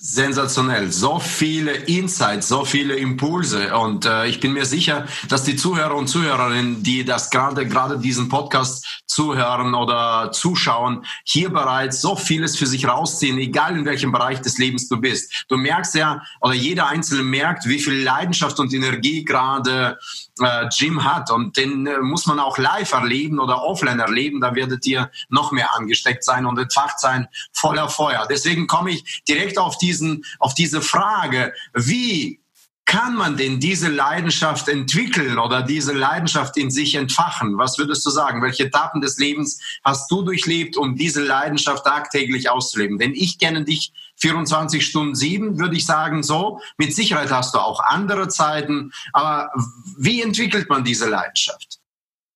Sensationell. 0.00 0.92
So 0.92 1.18
viele 1.18 1.72
Insights, 1.72 2.46
so 2.46 2.64
viele 2.64 2.94
Impulse. 2.94 3.76
Und 3.76 4.06
äh, 4.06 4.26
ich 4.26 4.38
bin 4.38 4.52
mir 4.52 4.64
sicher, 4.64 5.06
dass 5.28 5.42
die 5.42 5.56
Zuhörer 5.56 5.96
und 5.96 6.06
Zuhörerinnen, 6.06 6.84
die 6.84 7.04
das 7.04 7.30
gerade, 7.30 7.66
gerade 7.66 7.98
diesen 7.98 8.28
Podcast 8.28 9.02
zuhören 9.06 9.74
oder 9.74 10.30
zuschauen, 10.30 11.04
hier 11.24 11.50
bereits 11.50 12.00
so 12.00 12.14
vieles 12.14 12.56
für 12.56 12.68
sich 12.68 12.86
rausziehen, 12.86 13.38
egal 13.38 13.76
in 13.76 13.84
welchem 13.86 14.12
Bereich 14.12 14.40
des 14.40 14.58
Lebens 14.58 14.88
du 14.88 15.00
bist. 15.00 15.46
Du 15.48 15.56
merkst 15.56 15.96
ja, 15.96 16.22
oder 16.40 16.54
jeder 16.54 16.86
Einzelne 16.86 17.24
merkt, 17.24 17.66
wie 17.66 17.80
viel 17.80 18.00
Leidenschaft 18.04 18.60
und 18.60 18.72
Energie 18.72 19.24
gerade 19.24 19.98
äh, 20.40 20.68
Jim 20.70 21.04
hat. 21.04 21.30
Und 21.30 21.56
den 21.56 21.86
äh, 21.86 21.98
muss 21.98 22.26
man 22.26 22.38
auch 22.38 22.58
live 22.58 22.92
erleben 22.92 23.40
oder 23.40 23.62
offline 23.62 23.98
erleben. 23.98 24.40
Da 24.40 24.54
werdet 24.54 24.86
ihr 24.86 25.10
noch 25.28 25.50
mehr 25.50 25.74
angesteckt 25.74 26.22
sein 26.22 26.46
und 26.46 26.58
entfacht 26.58 27.00
sein 27.00 27.26
voller 27.52 27.88
Feuer. 27.88 28.26
Deswegen 28.30 28.66
komme 28.66 28.90
ich 28.90 29.22
direkt 29.28 29.58
auf 29.58 29.76
diesen, 29.88 30.24
auf 30.38 30.54
diese 30.54 30.82
Frage, 30.82 31.52
wie 31.74 32.40
kann 32.84 33.16
man 33.16 33.36
denn 33.36 33.60
diese 33.60 33.88
Leidenschaft 33.88 34.66
entwickeln 34.66 35.38
oder 35.38 35.60
diese 35.62 35.92
Leidenschaft 35.92 36.56
in 36.56 36.70
sich 36.70 36.94
entfachen? 36.94 37.58
Was 37.58 37.76
würdest 37.78 38.04
du 38.06 38.10
sagen? 38.10 38.40
Welche 38.40 38.64
Etappen 38.64 39.02
des 39.02 39.18
Lebens 39.18 39.60
hast 39.84 40.10
du 40.10 40.22
durchlebt, 40.22 40.78
um 40.78 40.96
diese 40.96 41.22
Leidenschaft 41.22 41.84
tagtäglich 41.84 42.48
auszuleben? 42.48 42.98
Denn 42.98 43.12
ich 43.14 43.38
kenne 43.38 43.64
dich 43.64 43.92
24 44.16 44.86
Stunden 44.86 45.14
sieben, 45.14 45.58
würde 45.58 45.76
ich 45.76 45.84
sagen, 45.84 46.22
so. 46.22 46.60
Mit 46.78 46.94
Sicherheit 46.94 47.30
hast 47.30 47.54
du 47.54 47.58
auch 47.58 47.80
andere 47.80 48.28
Zeiten. 48.28 48.90
Aber 49.12 49.50
wie 49.98 50.22
entwickelt 50.22 50.70
man 50.70 50.82
diese 50.82 51.10
Leidenschaft? 51.10 51.80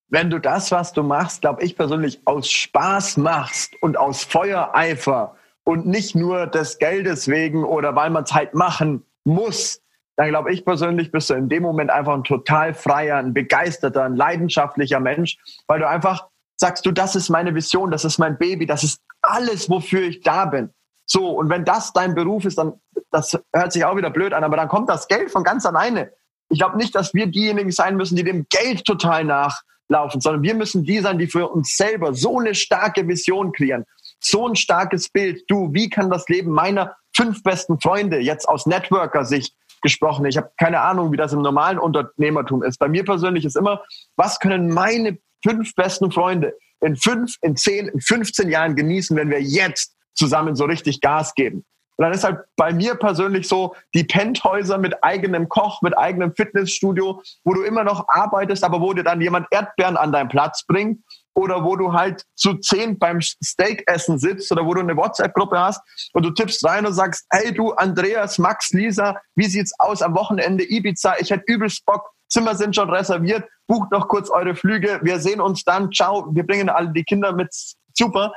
Wenn 0.09 0.29
du 0.29 0.39
das, 0.39 0.71
was 0.71 0.93
du 0.93 1.03
machst, 1.03 1.41
glaube 1.41 1.63
ich 1.65 1.77
persönlich, 1.77 2.21
aus 2.27 2.51
Spaß 2.51 3.17
machst 3.17 3.73
und 3.81 3.97
aus 3.97 4.25
Feuereifer 4.25 5.35
und 5.65 5.87
nicht 5.87 6.15
nur 6.15 6.47
des 6.47 6.79
Geldes 6.79 7.29
wegen 7.29 7.65
oder 7.65 7.95
weil 7.95 8.11
man 8.11 8.25
es 8.25 8.35
halt 8.35 8.55
machen 8.55 9.05
muss, 9.25 9.81
dann 10.17 10.29
glaube 10.29 10.53
ich 10.53 10.65
persönlich, 10.65 11.11
bist 11.11 11.31
du 11.31 11.35
in 11.35 11.49
dem 11.49 11.63
Moment 11.63 11.91
einfach 11.91 12.15
ein 12.15 12.25
total 12.25 12.75
freier, 12.75 13.17
ein 13.17 13.33
begeisterter, 13.33 14.05
ein 14.05 14.17
leidenschaftlicher 14.17 15.01
Mensch, 15.01 15.39
weil 15.67 15.81
du 15.81 15.89
einfach 15.89 16.29
sagst, 16.57 16.85
du, 16.87 16.93
das 16.93 17.17
ist 17.17 17.29
meine 17.29 17.55
Vision, 17.55 17.91
das 17.91 18.05
ist 18.05 18.19
mein 18.19 18.39
Baby, 18.39 18.67
das 18.67 18.85
ist 18.85 19.01
alles, 19.23 19.71
wofür 19.71 20.03
ich 20.03 20.21
da 20.21 20.45
bin. 20.45 20.71
So, 21.07 21.31
und 21.31 21.49
wenn 21.49 21.65
das 21.65 21.93
dein 21.93 22.15
Beruf 22.15 22.45
ist, 22.45 22.59
dann, 22.59 22.75
das 23.11 23.39
hört 23.53 23.73
sich 23.73 23.85
auch 23.85 23.97
wieder 23.97 24.11
blöd 24.11 24.33
an, 24.33 24.45
aber 24.45 24.57
dann 24.57 24.69
kommt 24.69 24.89
das 24.89 25.09
Geld 25.09 25.31
von 25.31 25.45
ganz 25.45 25.67
alleine. 25.67 26.13
Ich 26.49 26.59
glaube 26.59 26.77
nicht, 26.77 26.95
dass 26.95 27.15
wir 27.15 27.27
diejenigen 27.27 27.71
sein 27.71 27.97
müssen, 27.97 28.17
die 28.17 28.25
dem 28.25 28.47
Geld 28.49 28.85
total 28.85 29.25
nachlaufen, 29.25 30.21
sondern 30.21 30.43
wir 30.43 30.55
müssen 30.55 30.85
die 30.85 31.01
sein, 31.01 31.19
die 31.19 31.27
für 31.27 31.49
uns 31.49 31.77
selber 31.77 32.15
so 32.15 32.39
eine 32.39 32.55
starke 32.55 33.09
Vision 33.09 33.53
kreieren, 33.53 33.85
so 34.25 34.49
ein 34.49 34.57
starkes 34.57 35.09
Bild. 35.09 35.45
Du, 35.49 35.73
wie 35.73 35.91
kann 35.91 36.11
das 36.11 36.29
Leben 36.29 36.51
meiner 36.51 36.97
fünf 37.15 37.43
besten 37.43 37.81
Freunde 37.81 38.19
jetzt 38.19 38.49
aus 38.49 38.67
Networker-Sicht 38.67 39.55
gesprochen. 39.83 40.25
Ich 40.27 40.37
habe 40.37 40.51
keine 40.59 40.81
Ahnung, 40.81 41.13
wie 41.13 41.17
das 41.17 41.33
im 41.33 41.43
normalen 41.43 41.79
Unternehmertum 41.79 42.63
ist. 42.63 42.79
Bei 42.79 42.89
mir 42.89 43.05
persönlich 43.05 43.45
ist 43.45 43.57
immer, 43.57 43.83
was 44.17 44.39
können 44.39 44.73
meine 44.73 45.19
fünf 45.45 45.75
besten 45.75 46.11
Freunde 46.11 46.55
in 46.81 46.97
fünf, 46.97 47.37
in 47.43 47.57
zehn, 47.57 47.89
in 47.89 48.01
15 48.01 48.49
Jahren 48.49 48.77
genießen, 48.77 49.17
wenn 49.17 49.29
wir 49.29 49.43
jetzt 49.43 49.95
zusammen 50.15 50.57
so 50.57 50.65
richtig 50.65 51.01
Gas 51.01 51.35
geben? 51.35 51.65
Und 51.97 52.05
dann 52.05 52.13
ist 52.13 52.25
halt 52.25 52.41
bei 52.57 52.73
mir 52.73 52.95
persönlich 52.95 53.47
so 53.47 53.75
die 53.95 54.05
Penthäuser 54.05 54.79
mit 54.79 55.05
eigenem 55.05 55.49
Koch, 55.49 55.83
mit 55.83 55.97
eigenem 55.97 56.35
Fitnessstudio, 56.35 57.23
wo 57.45 57.55
du 57.55 57.63
immer 57.63 57.85
noch 57.85 58.09
arbeitest, 58.09 58.65
aber 58.65 58.81
wo 58.81 58.95
dir 58.95 59.05
dann 59.05 59.21
jemand 59.21 59.47
Erdbeeren 59.51 59.97
an 59.97 60.11
deinen 60.11 60.29
Platz 60.29 60.65
bringt 60.65 61.01
oder 61.35 61.65
wo 61.65 61.77
du 61.77 61.93
halt 61.93 62.25
zu 62.35 62.55
zehn 62.59 62.99
beim 62.99 63.21
Steakessen 63.21 64.19
sitzt 64.19 64.51
oder 64.53 64.67
wo 64.67 64.75
du 64.75 64.81
eine 64.81 64.97
WhatsApp-Gruppe 64.97 65.59
hast 65.59 65.81
und 66.13 66.25
du 66.25 66.31
tippst 66.31 66.65
rein 66.65 66.87
und 66.87 66.93
sagst, 66.93 67.27
hey 67.31 67.53
du 67.53 67.73
Andreas, 67.73 68.39
Max, 68.39 68.71
Lisa, 68.71 69.21
wie 69.35 69.47
sieht's 69.47 69.73
aus 69.79 70.03
am 70.03 70.15
Wochenende? 70.15 70.65
Ibiza? 70.65 71.15
Ich 71.19 71.31
hätte 71.31 71.45
übelst 71.47 71.85
Bock, 71.87 72.11
Zimmer 72.29 72.55
sind 72.55 72.75
schon 72.75 72.91
reserviert, 72.91 73.49
bucht 73.67 73.91
noch 73.91 74.09
kurz 74.09 74.31
eure 74.31 74.55
Flüge, 74.55 75.01
wir 75.03 75.21
sehen 75.21 75.41
uns 75.41 75.65
dann, 75.65 75.93
ciao, 75.93 76.27
wir 76.35 76.47
bringen 76.47 76.69
alle 76.69 76.93
die 76.93 77.05
Kinder 77.05 77.33
mit, 77.33 77.49
super. 77.95 78.33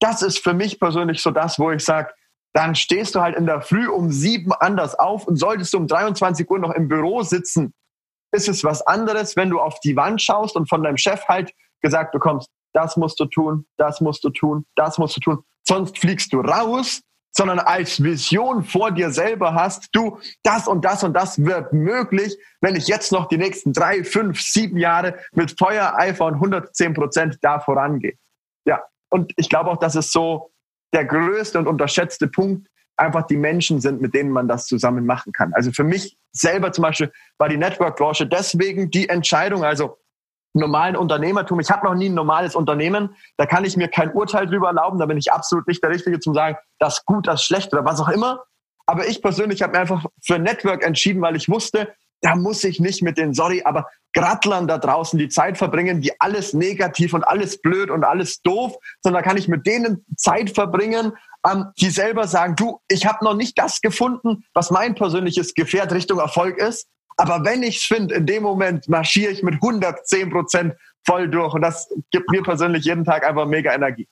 Das 0.00 0.22
ist 0.22 0.38
für 0.38 0.52
mich 0.52 0.78
persönlich 0.78 1.22
so 1.22 1.30
das, 1.30 1.58
wo 1.58 1.70
ich 1.70 1.84
sage, 1.84 2.12
dann 2.52 2.74
stehst 2.74 3.14
du 3.14 3.20
halt 3.20 3.36
in 3.36 3.46
der 3.46 3.62
Früh 3.62 3.88
um 3.88 4.12
sieben 4.12 4.52
anders 4.52 4.94
auf 4.98 5.26
und 5.26 5.36
solltest 5.36 5.72
du 5.72 5.78
um 5.78 5.88
23 5.88 6.48
Uhr 6.48 6.58
noch 6.58 6.70
im 6.70 6.88
Büro 6.88 7.22
sitzen, 7.22 7.74
ist 8.32 8.48
es 8.48 8.62
was 8.64 8.82
anderes, 8.82 9.36
wenn 9.36 9.50
du 9.50 9.60
auf 9.60 9.80
die 9.80 9.96
Wand 9.96 10.20
schaust 10.20 10.56
und 10.56 10.68
von 10.68 10.82
deinem 10.82 10.98
Chef 10.98 11.26
halt 11.26 11.52
gesagt 11.80 12.12
bekommst, 12.12 12.48
das 12.72 12.96
musst 12.96 13.20
du 13.20 13.26
tun, 13.26 13.66
das 13.76 14.00
musst 14.00 14.24
du 14.24 14.30
tun, 14.30 14.64
das 14.74 14.98
musst 14.98 15.16
du 15.16 15.20
tun, 15.20 15.44
sonst 15.66 15.98
fliegst 15.98 16.32
du 16.32 16.40
raus, 16.40 17.00
sondern 17.36 17.58
als 17.58 18.02
Vision 18.02 18.62
vor 18.62 18.92
dir 18.92 19.10
selber 19.10 19.54
hast, 19.54 19.88
du, 19.92 20.18
das 20.42 20.68
und 20.68 20.84
das 20.84 21.02
und 21.02 21.14
das 21.14 21.44
wird 21.44 21.72
möglich, 21.72 22.36
wenn 22.60 22.76
ich 22.76 22.86
jetzt 22.86 23.10
noch 23.10 23.26
die 23.26 23.38
nächsten 23.38 23.72
drei, 23.72 24.04
fünf, 24.04 24.40
sieben 24.40 24.78
Jahre 24.78 25.18
mit 25.32 25.58
Feuer, 25.58 25.94
Eifer 25.96 26.26
und 26.26 26.34
110 26.34 26.94
Prozent 26.94 27.38
da 27.42 27.58
vorangehe. 27.58 28.14
Ja, 28.64 28.82
und 29.10 29.32
ich 29.36 29.48
glaube 29.48 29.70
auch, 29.70 29.78
dass 29.78 29.96
es 29.96 30.12
so 30.12 30.52
der 30.92 31.04
größte 31.04 31.58
und 31.58 31.66
unterschätzte 31.66 32.28
Punkt 32.28 32.68
einfach 32.96 33.26
die 33.26 33.36
Menschen 33.36 33.80
sind, 33.80 34.00
mit 34.00 34.14
denen 34.14 34.30
man 34.30 34.46
das 34.46 34.66
zusammen 34.66 35.04
machen 35.04 35.32
kann. 35.32 35.52
Also 35.54 35.72
für 35.72 35.82
mich 35.82 36.16
selber 36.30 36.72
zum 36.72 36.82
Beispiel 36.82 37.12
war 37.38 37.48
die 37.48 37.56
Network-Branche 37.56 38.28
deswegen 38.28 38.90
die 38.90 39.08
Entscheidung, 39.08 39.64
also 39.64 39.98
normalen 40.54 40.96
Unternehmertum. 40.96 41.60
Ich 41.60 41.70
habe 41.70 41.86
noch 41.86 41.94
nie 41.94 42.08
ein 42.08 42.14
normales 42.14 42.54
Unternehmen. 42.54 43.16
Da 43.36 43.46
kann 43.46 43.64
ich 43.64 43.76
mir 43.76 43.88
kein 43.88 44.12
Urteil 44.12 44.46
drüber 44.46 44.68
erlauben. 44.68 44.98
Da 44.98 45.06
bin 45.06 45.18
ich 45.18 45.32
absolut 45.32 45.66
nicht 45.66 45.82
der 45.82 45.90
Richtige 45.90 46.20
zum 46.20 46.34
sagen, 46.34 46.56
das 46.78 47.04
gut, 47.04 47.26
das 47.26 47.44
schlecht 47.44 47.72
oder 47.72 47.84
was 47.84 48.00
auch 48.00 48.08
immer. 48.08 48.44
Aber 48.86 49.06
ich 49.06 49.22
persönlich 49.22 49.62
habe 49.62 49.72
mir 49.72 49.80
einfach 49.80 50.04
für 50.22 50.38
Network 50.38 50.84
entschieden, 50.84 51.22
weil 51.22 51.36
ich 51.36 51.48
wusste, 51.48 51.94
da 52.20 52.36
muss 52.36 52.64
ich 52.64 52.80
nicht 52.80 53.02
mit 53.02 53.18
den, 53.18 53.34
sorry, 53.34 53.62
aber 53.64 53.86
Grattlern 54.14 54.66
da 54.66 54.78
draußen 54.78 55.18
die 55.18 55.28
Zeit 55.28 55.58
verbringen, 55.58 56.00
die 56.00 56.18
alles 56.20 56.54
negativ 56.54 57.12
und 57.12 57.24
alles 57.24 57.60
blöd 57.60 57.90
und 57.90 58.04
alles 58.04 58.40
doof, 58.40 58.76
sondern 59.02 59.22
da 59.22 59.28
kann 59.28 59.36
ich 59.36 59.48
mit 59.48 59.66
denen 59.66 60.06
Zeit 60.16 60.50
verbringen, 60.50 61.12
ähm, 61.46 61.66
die 61.78 61.90
selber 61.90 62.26
sagen, 62.26 62.56
du, 62.56 62.80
ich 62.88 63.06
habe 63.06 63.24
noch 63.24 63.34
nicht 63.34 63.58
das 63.58 63.80
gefunden, 63.80 64.44
was 64.54 64.70
mein 64.70 64.94
persönliches 64.94 65.54
Gefährt 65.54 65.92
Richtung 65.92 66.18
Erfolg 66.18 66.58
ist. 66.58 66.88
Aber 67.16 67.44
wenn 67.44 67.62
ich 67.62 67.78
es 67.78 67.84
finde, 67.84 68.14
in 68.14 68.26
dem 68.26 68.42
Moment 68.42 68.88
marschiere 68.88 69.32
ich 69.32 69.42
mit 69.42 69.54
110 69.54 70.30
Prozent 70.30 70.74
voll 71.06 71.28
durch. 71.28 71.54
Und 71.54 71.62
das 71.62 71.88
gibt 72.10 72.30
mir 72.30 72.42
persönlich 72.42 72.84
jeden 72.84 73.04
Tag 73.04 73.26
einfach 73.26 73.46
mega 73.46 73.72
Energie. 73.72 74.08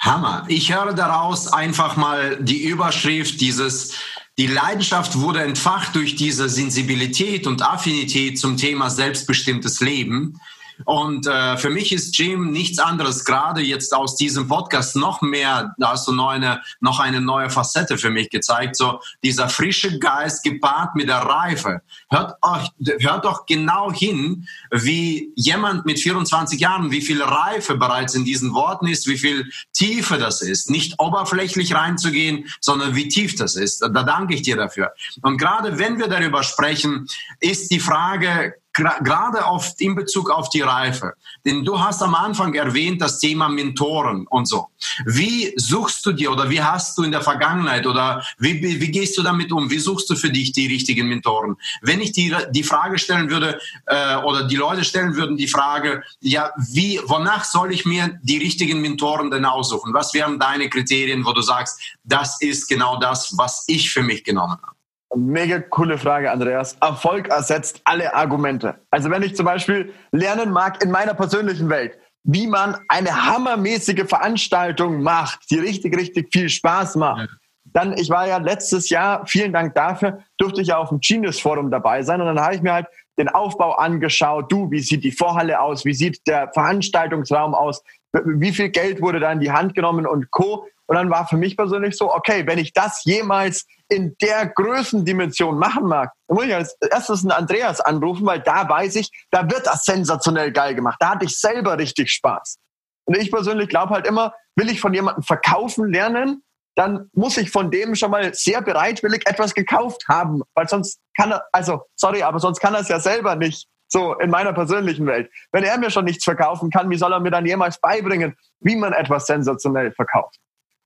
Hammer. 0.00 0.44
Ich 0.48 0.72
höre 0.74 0.92
daraus 0.94 1.52
einfach 1.52 1.96
mal 1.96 2.36
die 2.40 2.64
Überschrift 2.64 3.40
dieses, 3.40 3.94
die 4.38 4.46
Leidenschaft 4.46 5.18
wurde 5.18 5.42
entfacht 5.42 5.94
durch 5.94 6.16
diese 6.16 6.48
Sensibilität 6.48 7.46
und 7.46 7.62
Affinität 7.62 8.38
zum 8.38 8.56
Thema 8.56 8.90
selbstbestimmtes 8.90 9.80
Leben. 9.80 10.40
Und 10.84 11.26
äh, 11.26 11.56
für 11.56 11.70
mich 11.70 11.92
ist 11.92 12.16
Jim 12.18 12.50
nichts 12.50 12.78
anderes, 12.78 13.24
gerade 13.24 13.60
jetzt 13.60 13.94
aus 13.94 14.16
diesem 14.16 14.48
Podcast 14.48 14.96
noch 14.96 15.22
mehr, 15.22 15.74
da 15.78 15.92
hast 15.92 16.06
du 16.08 16.12
noch 16.12 16.28
eine, 16.28 16.62
noch 16.80 17.00
eine 17.00 17.20
neue 17.20 17.50
Facette 17.50 17.98
für 17.98 18.10
mich 18.10 18.30
gezeigt, 18.30 18.76
so 18.76 19.00
dieser 19.22 19.48
frische 19.48 19.98
Geist 19.98 20.42
gepaart 20.44 20.94
mit 20.94 21.08
der 21.08 21.18
Reife. 21.18 21.82
Hört, 22.08 22.36
euch, 22.42 22.68
hört 23.00 23.24
doch 23.24 23.46
genau 23.46 23.92
hin, 23.92 24.48
wie 24.70 25.32
jemand 25.36 25.86
mit 25.86 25.98
24 25.98 26.60
Jahren, 26.60 26.90
wie 26.90 27.00
viel 27.00 27.22
Reife 27.22 27.76
bereits 27.76 28.14
in 28.14 28.24
diesen 28.24 28.54
Worten 28.54 28.86
ist, 28.86 29.06
wie 29.06 29.18
viel 29.18 29.50
Tiefe 29.72 30.18
das 30.18 30.42
ist. 30.42 30.70
Nicht 30.70 30.98
oberflächlich 30.98 31.74
reinzugehen, 31.74 32.46
sondern 32.60 32.94
wie 32.94 33.08
tief 33.08 33.36
das 33.36 33.56
ist. 33.56 33.80
Da 33.80 34.02
danke 34.02 34.34
ich 34.34 34.42
dir 34.42 34.56
dafür. 34.56 34.92
Und 35.22 35.38
gerade 35.38 35.78
wenn 35.78 35.98
wir 35.98 36.08
darüber 36.08 36.42
sprechen, 36.42 37.06
ist 37.40 37.70
die 37.70 37.80
Frage, 37.80 38.54
gerade 38.72 39.44
oft 39.44 39.80
in 39.80 39.94
Bezug 39.94 40.30
auf 40.30 40.48
die 40.48 40.60
Reife. 40.60 41.14
Denn 41.44 41.64
du 41.64 41.80
hast 41.80 42.02
am 42.02 42.14
Anfang 42.14 42.54
erwähnt 42.54 43.00
das 43.00 43.18
Thema 43.18 43.48
Mentoren 43.48 44.26
und 44.28 44.46
so. 44.46 44.68
Wie 45.06 45.52
suchst 45.56 46.04
du 46.06 46.12
dir 46.12 46.30
oder 46.30 46.50
wie 46.50 46.62
hast 46.62 46.96
du 46.96 47.02
in 47.02 47.10
der 47.10 47.22
Vergangenheit 47.22 47.86
oder 47.86 48.24
wie, 48.38 48.62
wie, 48.62 48.90
gehst 48.90 49.18
du 49.18 49.22
damit 49.22 49.52
um? 49.52 49.70
Wie 49.70 49.78
suchst 49.78 50.08
du 50.10 50.16
für 50.16 50.30
dich 50.30 50.52
die 50.52 50.66
richtigen 50.66 51.08
Mentoren? 51.08 51.56
Wenn 51.82 52.00
ich 52.00 52.12
die, 52.12 52.34
die 52.50 52.62
Frage 52.62 52.98
stellen 52.98 53.30
würde 53.30 53.58
äh, 53.86 54.16
oder 54.16 54.44
die 54.44 54.56
Leute 54.56 54.84
stellen 54.84 55.16
würden 55.16 55.36
die 55.36 55.48
Frage, 55.48 56.02
ja, 56.20 56.52
wie, 56.56 57.00
wonach 57.04 57.44
soll 57.44 57.72
ich 57.72 57.84
mir 57.84 58.18
die 58.22 58.38
richtigen 58.38 58.80
Mentoren 58.80 59.30
denn 59.30 59.44
aussuchen? 59.44 59.94
Was 59.94 60.14
wären 60.14 60.38
deine 60.38 60.68
Kriterien, 60.68 61.24
wo 61.24 61.32
du 61.32 61.42
sagst, 61.42 61.80
das 62.04 62.40
ist 62.40 62.68
genau 62.68 62.98
das, 62.98 63.36
was 63.36 63.64
ich 63.66 63.90
für 63.90 64.02
mich 64.02 64.24
genommen 64.24 64.58
habe? 64.62 64.79
Mega 65.16 65.58
coole 65.58 65.98
Frage, 65.98 66.30
Andreas. 66.30 66.76
Erfolg 66.80 67.28
ersetzt 67.28 67.80
alle 67.84 68.14
Argumente. 68.14 68.76
Also 68.90 69.10
wenn 69.10 69.22
ich 69.22 69.34
zum 69.34 69.46
Beispiel 69.46 69.92
lernen 70.12 70.52
mag 70.52 70.82
in 70.82 70.90
meiner 70.90 71.14
persönlichen 71.14 71.68
Welt, 71.68 71.98
wie 72.22 72.46
man 72.46 72.76
eine 72.88 73.26
hammermäßige 73.26 74.04
Veranstaltung 74.06 75.02
macht, 75.02 75.50
die 75.50 75.58
richtig, 75.58 75.96
richtig 75.96 76.32
viel 76.32 76.48
Spaß 76.48 76.96
macht, 76.96 77.28
dann, 77.64 77.96
ich 77.96 78.10
war 78.10 78.26
ja 78.26 78.38
letztes 78.38 78.88
Jahr, 78.88 79.26
vielen 79.26 79.52
Dank 79.52 79.74
dafür, 79.74 80.20
durfte 80.38 80.60
ich 80.60 80.68
ja 80.68 80.78
auf 80.78 80.90
dem 80.90 81.00
Genius 81.00 81.40
Forum 81.40 81.70
dabei 81.70 82.02
sein 82.02 82.20
und 82.20 82.26
dann 82.26 82.40
habe 82.40 82.54
ich 82.54 82.62
mir 82.62 82.72
halt 82.72 82.86
den 83.18 83.28
Aufbau 83.28 83.72
angeschaut. 83.72 84.50
Du, 84.50 84.70
wie 84.70 84.80
sieht 84.80 85.04
die 85.04 85.12
Vorhalle 85.12 85.60
aus? 85.60 85.84
Wie 85.84 85.94
sieht 85.94 86.26
der 86.26 86.50
Veranstaltungsraum 86.52 87.54
aus? 87.54 87.82
Wie 88.12 88.52
viel 88.52 88.70
Geld 88.70 89.00
wurde 89.02 89.20
da 89.20 89.30
in 89.30 89.40
die 89.40 89.52
Hand 89.52 89.74
genommen 89.74 90.06
und 90.06 90.30
Co. 90.30 90.66
Und 90.90 90.96
dann 90.96 91.08
war 91.08 91.24
für 91.28 91.36
mich 91.36 91.56
persönlich 91.56 91.96
so, 91.96 92.12
okay, 92.12 92.44
wenn 92.48 92.58
ich 92.58 92.72
das 92.72 93.04
jemals 93.04 93.64
in 93.88 94.16
der 94.20 94.48
Größendimension 94.48 95.56
machen 95.56 95.84
mag, 95.84 96.10
dann 96.26 96.34
muss 96.34 96.46
ich 96.46 96.54
als 96.54 96.76
erstes 96.90 97.22
einen 97.22 97.30
Andreas 97.30 97.80
anrufen, 97.80 98.26
weil 98.26 98.40
da 98.40 98.68
weiß 98.68 98.96
ich, 98.96 99.08
da 99.30 99.48
wird 99.48 99.68
das 99.68 99.84
sensationell 99.84 100.50
geil 100.50 100.74
gemacht. 100.74 100.96
Da 100.98 101.10
hatte 101.10 101.26
ich 101.26 101.38
selber 101.38 101.78
richtig 101.78 102.10
Spaß. 102.10 102.58
Und 103.04 103.16
ich 103.16 103.30
persönlich 103.30 103.68
glaube 103.68 103.94
halt 103.94 104.04
immer, 104.04 104.34
will 104.56 104.68
ich 104.68 104.80
von 104.80 104.92
jemandem 104.92 105.22
verkaufen 105.22 105.92
lernen, 105.92 106.42
dann 106.74 107.08
muss 107.12 107.36
ich 107.36 107.52
von 107.52 107.70
dem 107.70 107.94
schon 107.94 108.10
mal 108.10 108.34
sehr 108.34 108.60
bereitwillig 108.60 109.28
etwas 109.28 109.54
gekauft 109.54 110.08
haben, 110.08 110.42
weil 110.54 110.68
sonst 110.68 110.98
kann 111.16 111.30
er, 111.30 111.44
also 111.52 111.82
sorry, 111.94 112.24
aber 112.24 112.40
sonst 112.40 112.58
kann 112.58 112.74
er 112.74 112.80
es 112.80 112.88
ja 112.88 112.98
selber 112.98 113.36
nicht. 113.36 113.68
So 113.86 114.18
in 114.18 114.30
meiner 114.30 114.52
persönlichen 114.52 115.06
Welt. 115.06 115.30
Wenn 115.52 115.62
er 115.62 115.78
mir 115.78 115.90
schon 115.90 116.04
nichts 116.04 116.24
verkaufen 116.24 116.70
kann, 116.70 116.90
wie 116.90 116.98
soll 116.98 117.12
er 117.12 117.20
mir 117.20 117.30
dann 117.30 117.46
jemals 117.46 117.80
beibringen, 117.80 118.36
wie 118.58 118.74
man 118.74 118.92
etwas 118.92 119.26
sensationell 119.26 119.92
verkauft? 119.92 120.40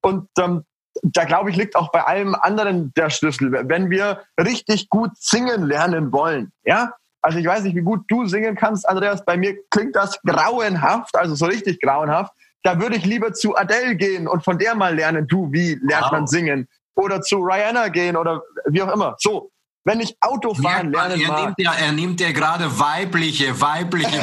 Und 0.05 0.29
ähm, 0.39 0.65
da 1.03 1.25
glaube 1.25 1.51
ich, 1.51 1.57
liegt 1.57 1.77
auch 1.77 1.91
bei 1.91 2.05
allem 2.05 2.35
anderen 2.35 2.93
der 2.95 3.11
Schlüssel. 3.11 3.51
Wenn 3.69 3.91
wir 3.91 4.23
richtig 4.39 4.89
gut 4.89 5.11
singen 5.19 5.67
lernen 5.67 6.13
wollen, 6.13 6.53
ja, 6.65 6.93
also 7.23 7.39
ich 7.39 7.47
weiß 7.47 7.63
nicht, 7.65 7.75
wie 7.75 7.83
gut 7.83 8.05
du 8.09 8.27
singen 8.27 8.55
kannst, 8.55 8.87
Andreas, 8.87 9.25
bei 9.25 9.37
mir 9.37 9.57
klingt 9.71 9.97
das 9.97 10.21
grauenhaft, 10.23 11.17
also 11.17 11.35
so 11.35 11.47
richtig 11.47 11.81
grauenhaft. 11.81 12.33
Da 12.63 12.79
würde 12.79 12.97
ich 12.97 13.05
lieber 13.05 13.33
zu 13.33 13.57
Adele 13.57 13.97
gehen 13.97 14.29
und 14.29 14.45
von 14.45 14.59
der 14.59 14.75
mal 14.75 14.95
lernen, 14.95 15.27
du, 15.27 15.51
wie 15.51 15.79
lernt 15.83 16.05
wow. 16.07 16.13
man 16.13 16.27
singen? 16.27 16.69
Oder 16.97 17.23
zu 17.23 17.39
Rihanna 17.39 17.89
gehen 17.89 18.17
oder 18.17 18.43
wie 18.67 18.83
auch 18.83 18.93
immer. 18.93 19.17
So, 19.19 19.51
wenn 19.85 20.01
ich 20.01 20.17
Autofahren 20.21 20.93
ja, 20.93 21.07
lernen 21.07 21.23
er 21.23 21.29
mag. 21.29 21.45
Nimmt 21.45 21.59
ja, 21.59 21.73
er 21.75 21.93
nimmt 21.93 22.21
ja 22.21 22.33
gerade 22.33 22.79
weibliche, 22.79 23.61
weibliche. 23.61 24.19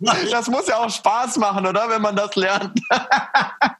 das 0.30 0.48
muss 0.48 0.66
ja 0.66 0.78
auch 0.78 0.90
Spaß 0.90 1.38
machen, 1.38 1.66
oder? 1.66 1.88
Wenn 1.88 2.02
man 2.02 2.14
das 2.14 2.34
lernt. 2.36 2.78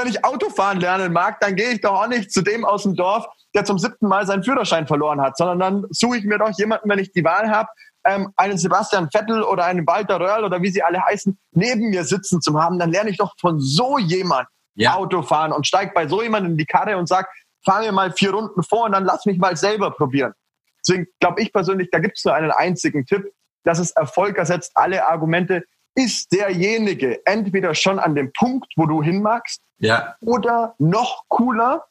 Wenn 0.00 0.08
ich 0.08 0.24
Autofahren 0.24 0.80
lernen 0.80 1.12
mag, 1.12 1.40
dann 1.40 1.56
gehe 1.56 1.72
ich 1.72 1.82
doch 1.82 1.92
auch 1.92 2.06
nicht 2.06 2.32
zu 2.32 2.40
dem 2.40 2.64
aus 2.64 2.84
dem 2.84 2.94
Dorf, 2.94 3.26
der 3.54 3.66
zum 3.66 3.78
siebten 3.78 4.08
Mal 4.08 4.26
seinen 4.26 4.42
Führerschein 4.42 4.86
verloren 4.86 5.20
hat, 5.20 5.36
sondern 5.36 5.58
dann 5.58 5.86
suche 5.90 6.16
ich 6.16 6.24
mir 6.24 6.38
doch 6.38 6.50
jemanden, 6.56 6.88
wenn 6.88 6.98
ich 6.98 7.12
die 7.12 7.22
Wahl 7.22 7.50
habe, 7.50 7.68
ähm, 8.06 8.32
einen 8.36 8.56
Sebastian 8.56 9.10
Vettel 9.10 9.42
oder 9.42 9.66
einen 9.66 9.86
Walter 9.86 10.18
Röhrl 10.18 10.44
oder 10.44 10.62
wie 10.62 10.70
sie 10.70 10.82
alle 10.82 11.02
heißen, 11.04 11.38
neben 11.52 11.90
mir 11.90 12.04
sitzen 12.04 12.40
zu 12.40 12.58
haben, 12.58 12.78
dann 12.78 12.90
lerne 12.90 13.10
ich 13.10 13.18
doch 13.18 13.34
von 13.38 13.60
so 13.60 13.98
jemand 13.98 14.48
ja. 14.74 14.94
Autofahren 14.94 15.52
und 15.52 15.66
steige 15.66 15.92
bei 15.94 16.08
so 16.08 16.22
jemandem 16.22 16.52
in 16.52 16.58
die 16.58 16.64
Karre 16.64 16.96
und 16.96 17.06
sage, 17.06 17.28
fahr 17.62 17.80
mir 17.80 17.92
mal 17.92 18.10
vier 18.12 18.30
Runden 18.30 18.62
vor 18.62 18.84
und 18.84 18.92
dann 18.92 19.04
lass 19.04 19.26
mich 19.26 19.38
mal 19.38 19.54
selber 19.56 19.90
probieren. 19.90 20.32
Deswegen 20.78 21.08
glaube 21.20 21.42
ich 21.42 21.52
persönlich, 21.52 21.90
da 21.90 21.98
gibt 21.98 22.16
es 22.16 22.24
nur 22.24 22.34
einen 22.34 22.50
einzigen 22.50 23.04
Tipp, 23.04 23.30
dass 23.64 23.78
es 23.78 23.90
Erfolg 23.90 24.38
ersetzt 24.38 24.72
alle 24.74 25.06
Argumente. 25.06 25.64
Ist 25.94 26.32
derjenige 26.32 27.20
entweder 27.26 27.74
schon 27.74 27.98
an 27.98 28.14
dem 28.14 28.32
Punkt, 28.32 28.72
wo 28.76 28.86
du 28.86 29.02
hin 29.02 29.20
magst, 29.20 29.60
ja. 29.80 30.14
oder 30.20 30.74
noch 30.78 31.24
cooler, 31.28 31.84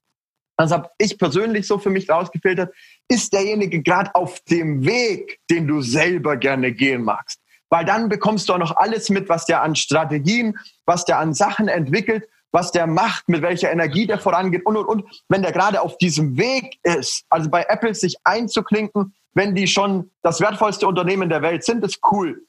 das 0.57 0.71
habe 0.71 0.89
ich 0.97 1.17
persönlich 1.17 1.67
so 1.67 1.77
für 1.77 1.89
mich 1.89 2.09
rausgefiltert, 2.09 2.73
ist 3.07 3.33
derjenige 3.33 3.81
gerade 3.81 4.13
auf 4.15 4.39
dem 4.41 4.85
Weg, 4.85 5.39
den 5.49 5.67
du 5.67 5.81
selber 5.81 6.37
gerne 6.37 6.71
gehen 6.71 7.03
magst. 7.03 7.39
Weil 7.69 7.85
dann 7.85 8.09
bekommst 8.09 8.49
du 8.49 8.53
auch 8.53 8.57
noch 8.57 8.75
alles 8.77 9.09
mit, 9.09 9.29
was 9.29 9.45
der 9.45 9.61
an 9.61 9.75
Strategien, 9.75 10.57
was 10.85 11.05
der 11.05 11.19
an 11.19 11.33
Sachen 11.33 11.67
entwickelt 11.67 12.27
was 12.51 12.71
der 12.71 12.87
macht, 12.87 13.29
mit 13.29 13.41
welcher 13.41 13.71
Energie 13.71 14.07
der 14.07 14.19
vorangeht 14.19 14.65
und, 14.65 14.77
und, 14.77 14.85
und. 14.85 15.23
Wenn 15.27 15.41
der 15.41 15.51
gerade 15.51 15.81
auf 15.81 15.97
diesem 15.97 16.37
Weg 16.37 16.79
ist, 16.83 17.25
also 17.29 17.49
bei 17.49 17.65
Apple 17.67 17.93
sich 17.93 18.15
einzuklinken, 18.23 19.13
wenn 19.33 19.55
die 19.55 19.67
schon 19.67 20.11
das 20.23 20.41
wertvollste 20.41 20.87
Unternehmen 20.87 21.29
der 21.29 21.41
Welt 21.41 21.63
sind, 21.63 21.83
ist 21.83 21.99
cool. 22.11 22.41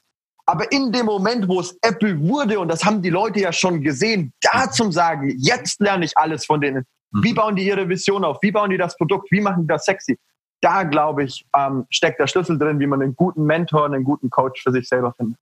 Aber 0.45 0.71
in 0.71 0.91
dem 0.91 1.05
Moment, 1.05 1.47
wo 1.47 1.59
es 1.59 1.77
Apple 1.81 2.19
wurde, 2.19 2.59
und 2.59 2.67
das 2.67 2.83
haben 2.83 3.01
die 3.01 3.09
Leute 3.09 3.39
ja 3.39 3.53
schon 3.53 3.81
gesehen, 3.81 4.33
da 4.41 4.69
zum 4.69 4.91
sagen, 4.91 5.33
jetzt 5.37 5.79
lerne 5.79 6.05
ich 6.05 6.17
alles 6.17 6.45
von 6.45 6.59
denen. 6.61 6.85
Wie 7.11 7.31
mhm. 7.31 7.35
bauen 7.35 7.55
die 7.55 7.65
ihre 7.65 7.87
Vision 7.87 8.23
auf? 8.23 8.37
Wie 8.41 8.51
bauen 8.51 8.69
die 8.69 8.77
das 8.77 8.95
Produkt? 8.97 9.31
Wie 9.31 9.41
machen 9.41 9.63
die 9.63 9.67
das 9.67 9.85
sexy? 9.85 10.17
Da, 10.61 10.83
glaube 10.83 11.23
ich, 11.23 11.45
ähm, 11.57 11.85
steckt 11.89 12.19
der 12.19 12.27
Schlüssel 12.27 12.57
drin, 12.57 12.79
wie 12.79 12.87
man 12.87 13.01
einen 13.01 13.15
guten 13.15 13.43
Mentor, 13.43 13.85
einen 13.85 14.03
guten 14.03 14.29
Coach 14.29 14.61
für 14.61 14.71
sich 14.71 14.87
selber 14.87 15.13
findet. 15.17 15.37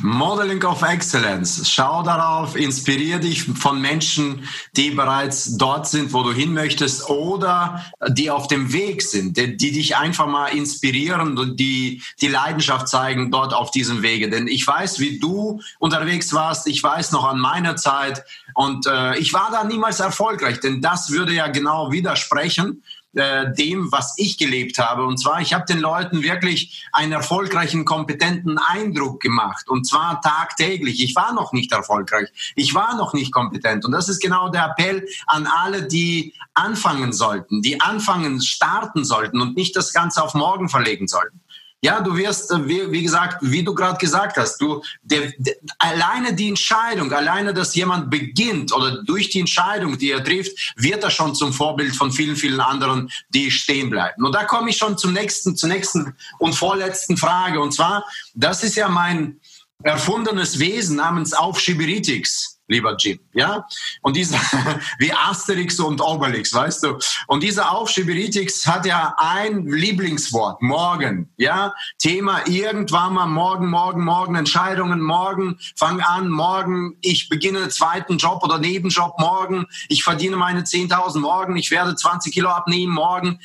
Modeling 0.00 0.64
of 0.64 0.82
Excellence. 0.82 1.70
Schau 1.70 2.02
darauf, 2.02 2.56
inspiriere 2.56 3.20
dich 3.20 3.44
von 3.44 3.80
Menschen, 3.80 4.48
die 4.76 4.90
bereits 4.90 5.56
dort 5.58 5.86
sind, 5.86 6.12
wo 6.12 6.22
du 6.22 6.32
hin 6.32 6.52
möchtest 6.52 7.08
oder 7.08 7.84
die 8.08 8.30
auf 8.30 8.48
dem 8.48 8.72
Weg 8.72 9.02
sind, 9.02 9.36
die, 9.36 9.56
die 9.56 9.70
dich 9.70 9.96
einfach 9.96 10.26
mal 10.26 10.48
inspirieren 10.48 11.38
und 11.38 11.60
die 11.60 12.02
die 12.20 12.28
Leidenschaft 12.28 12.88
zeigen 12.88 13.30
dort 13.30 13.54
auf 13.54 13.70
diesem 13.70 14.02
Wege. 14.02 14.28
Denn 14.28 14.48
ich 14.48 14.66
weiß, 14.66 14.98
wie 14.98 15.20
du 15.20 15.60
unterwegs 15.78 16.32
warst. 16.32 16.66
Ich 16.66 16.82
weiß 16.82 17.12
noch 17.12 17.24
an 17.24 17.38
meiner 17.38 17.76
Zeit 17.76 18.24
und 18.54 18.86
äh, 18.86 19.18
ich 19.18 19.32
war 19.32 19.50
da 19.50 19.64
niemals 19.64 20.00
erfolgreich, 20.00 20.60
denn 20.60 20.80
das 20.80 21.10
würde 21.10 21.32
ja 21.32 21.48
genau 21.48 21.92
widersprechen 21.92 22.82
äh, 23.14 23.52
dem, 23.52 23.92
was 23.92 24.14
ich 24.16 24.38
gelebt 24.38 24.78
habe. 24.78 25.04
Und 25.04 25.18
zwar, 25.18 25.42
ich 25.42 25.52
habe 25.52 25.66
den 25.66 25.80
Leuten 25.80 26.22
wirklich 26.22 26.86
einen 26.92 27.12
erfolgreichen, 27.12 27.84
kompetenten 27.84 28.56
Eindruck 28.56 29.20
gemacht. 29.20 29.68
Und 29.68 29.86
zwar 29.86 30.22
tagtäglich. 30.22 31.02
Ich 31.02 31.14
war 31.14 31.34
noch 31.34 31.52
nicht 31.52 31.72
erfolgreich. 31.72 32.30
Ich 32.56 32.74
war 32.74 32.96
noch 32.96 33.12
nicht 33.12 33.30
kompetent. 33.30 33.84
Und 33.84 33.92
das 33.92 34.08
ist 34.08 34.20
genau 34.20 34.48
der 34.48 34.64
Appell 34.64 35.06
an 35.26 35.46
alle, 35.46 35.86
die 35.86 36.32
anfangen 36.54 37.12
sollten, 37.12 37.60
die 37.60 37.82
anfangen, 37.82 38.40
starten 38.40 39.04
sollten 39.04 39.42
und 39.42 39.56
nicht 39.56 39.76
das 39.76 39.92
Ganze 39.92 40.22
auf 40.22 40.32
morgen 40.32 40.70
verlegen 40.70 41.06
sollten. 41.06 41.41
Ja, 41.84 42.00
du 42.00 42.16
wirst, 42.16 42.52
äh, 42.52 42.68
wie, 42.68 42.92
wie 42.92 43.02
gesagt, 43.02 43.38
wie 43.40 43.64
du 43.64 43.74
gerade 43.74 43.98
gesagt 43.98 44.36
hast, 44.36 44.60
du, 44.60 44.82
der, 45.02 45.32
der, 45.38 45.56
alleine 45.78 46.32
die 46.32 46.48
Entscheidung, 46.48 47.12
alleine, 47.12 47.52
dass 47.52 47.74
jemand 47.74 48.08
beginnt 48.08 48.72
oder 48.72 49.02
durch 49.02 49.30
die 49.30 49.40
Entscheidung, 49.40 49.98
die 49.98 50.12
er 50.12 50.22
trifft, 50.22 50.74
wird 50.76 51.02
er 51.02 51.10
schon 51.10 51.34
zum 51.34 51.52
Vorbild 51.52 51.96
von 51.96 52.12
vielen, 52.12 52.36
vielen 52.36 52.60
anderen, 52.60 53.10
die 53.30 53.50
stehen 53.50 53.90
bleiben. 53.90 54.24
Und 54.24 54.32
da 54.32 54.44
komme 54.44 54.70
ich 54.70 54.76
schon 54.76 54.96
zum 54.96 55.12
nächsten, 55.12 55.56
zur 55.56 55.70
nächsten 55.70 56.14
und 56.38 56.54
vorletzten 56.54 57.16
Frage. 57.16 57.60
Und 57.60 57.72
zwar, 57.72 58.04
das 58.34 58.62
ist 58.62 58.76
ja 58.76 58.88
mein 58.88 59.40
erfundenes 59.82 60.60
Wesen 60.60 60.96
namens 60.96 61.34
Aufschieberitis 61.34 62.60
lieber 62.72 62.96
Jim, 62.98 63.20
ja? 63.32 63.66
Und 64.02 64.16
dieser, 64.16 64.38
wie 64.98 65.12
Asterix 65.12 65.78
und 65.78 66.00
Obelix, 66.00 66.52
weißt 66.52 66.82
du? 66.82 66.98
Und 67.26 67.42
dieser 67.42 67.72
Aufschieberitis 67.72 68.66
hat 68.66 68.86
ja 68.86 69.14
ein 69.18 69.66
Lieblingswort, 69.66 70.60
morgen, 70.62 71.30
ja? 71.36 71.74
Thema 71.98 72.46
irgendwann 72.46 73.14
mal 73.14 73.26
morgen, 73.26 73.68
morgen, 73.68 74.04
morgen, 74.04 74.34
Entscheidungen 74.34 75.00
morgen, 75.00 75.58
fang 75.76 76.00
an, 76.00 76.28
morgen, 76.28 76.96
ich 77.00 77.28
beginne 77.28 77.68
zweiten 77.68 78.18
Job 78.18 78.42
oder 78.42 78.58
Nebenjob 78.58 79.18
morgen, 79.18 79.66
ich 79.88 80.02
verdiene 80.02 80.36
meine 80.36 80.62
10.000 80.62 81.20
morgen, 81.20 81.56
ich 81.56 81.70
werde 81.70 81.94
20 81.94 82.32
Kilo 82.32 82.50
abnehmen 82.50 82.92
morgen. 82.92 83.38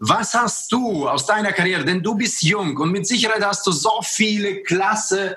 Was 0.00 0.32
hast 0.34 0.70
du 0.70 1.08
aus 1.08 1.26
deiner 1.26 1.52
Karriere? 1.52 1.84
Denn 1.84 2.02
du 2.02 2.14
bist 2.14 2.42
jung 2.42 2.76
und 2.76 2.92
mit 2.92 3.06
Sicherheit 3.06 3.44
hast 3.44 3.66
du 3.66 3.72
so 3.72 4.00
viele 4.02 4.62
klasse 4.62 5.36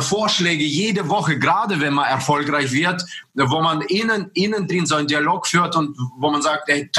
Vorschläge 0.00 0.64
jede 0.64 1.08
Woche, 1.08 1.38
gerade 1.38 1.80
wenn 1.80 1.94
man 1.94 2.06
erfolgreich 2.06 2.72
wird, 2.72 3.04
wo 3.34 3.60
man 3.60 3.82
innen, 3.82 4.30
innen 4.34 4.66
drin 4.66 4.86
so 4.86 4.96
einen 4.96 5.08
Dialog 5.08 5.46
führt 5.46 5.76
und 5.76 5.96
wo 6.18 6.30
man 6.30 6.42
sagt, 6.42 6.68
ey, 6.68 6.90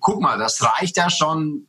guck 0.00 0.20
mal, 0.20 0.38
das 0.38 0.62
reicht 0.62 0.96
ja 0.96 1.10
schon, 1.10 1.66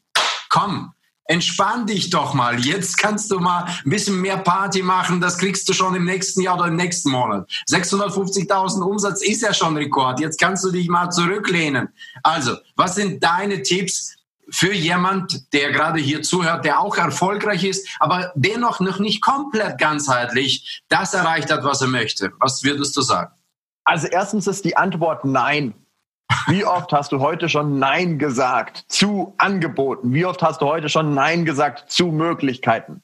komm, 0.50 0.94
entspann 1.26 1.86
dich 1.86 2.10
doch 2.10 2.34
mal. 2.34 2.60
Jetzt 2.60 2.98
kannst 2.98 3.32
du 3.32 3.40
mal 3.40 3.64
ein 3.64 3.90
bisschen 3.90 4.20
mehr 4.20 4.38
Party 4.38 4.82
machen. 4.82 5.22
Das 5.22 5.38
kriegst 5.38 5.68
du 5.70 5.74
schon 5.74 5.96
im 5.96 6.06
nächsten 6.06 6.42
Jahr 6.42 6.58
oder 6.58 6.68
im 6.68 6.76
nächsten 6.76 7.10
Monat. 7.12 7.50
650.000 7.70 8.82
Umsatz 8.82 9.24
ist 9.24 9.42
ja 9.42 9.54
schon 9.54 9.78
Rekord. 9.78 10.20
Jetzt 10.20 10.40
kannst 10.40 10.64
du 10.64 10.72
dich 10.72 10.88
mal 10.90 11.10
zurücklehnen. 11.10 11.90
Also, 12.24 12.58
was 12.76 12.96
sind 12.96 13.24
deine 13.24 13.62
Tipps 13.62 14.16
für 14.50 14.74
jemand, 14.74 15.54
der 15.54 15.72
gerade 15.72 16.00
hier 16.00 16.22
zuhört, 16.22 16.66
der 16.66 16.80
auch 16.80 16.98
erfolgreich 16.98 17.64
ist, 17.64 17.88
aber 18.00 18.32
dennoch 18.36 18.80
noch 18.80 19.00
nicht 19.00 19.22
komplett 19.22 19.78
ganzheitlich 19.78 20.84
das 20.90 21.14
erreicht 21.14 21.52
hat, 21.52 21.64
was 21.64 21.82
er 21.82 21.88
möchte? 21.88 22.32
Was 22.40 22.64
würdest 22.64 22.96
du 22.96 23.02
sagen? 23.02 23.34
Also 23.84 24.08
erstens 24.08 24.48
ist 24.48 24.66
die 24.66 24.78
Antwort 24.78 25.26
nein. 25.26 25.74
Wie 26.48 26.66
oft 26.66 26.92
hast 26.92 27.12
du 27.12 27.20
heute 27.20 27.48
schon 27.48 27.80
Nein 27.80 28.18
gesagt 28.18 28.86
zu 28.88 29.34
Angeboten? 29.38 30.14
Wie 30.14 30.26
oft 30.26 30.42
hast 30.42 30.62
du 30.62 30.66
heute 30.66 30.90
schon 30.90 31.14
Nein 31.14 31.46
gesagt 31.46 31.92
zu 31.92 32.08
Möglichkeiten? 32.08 33.04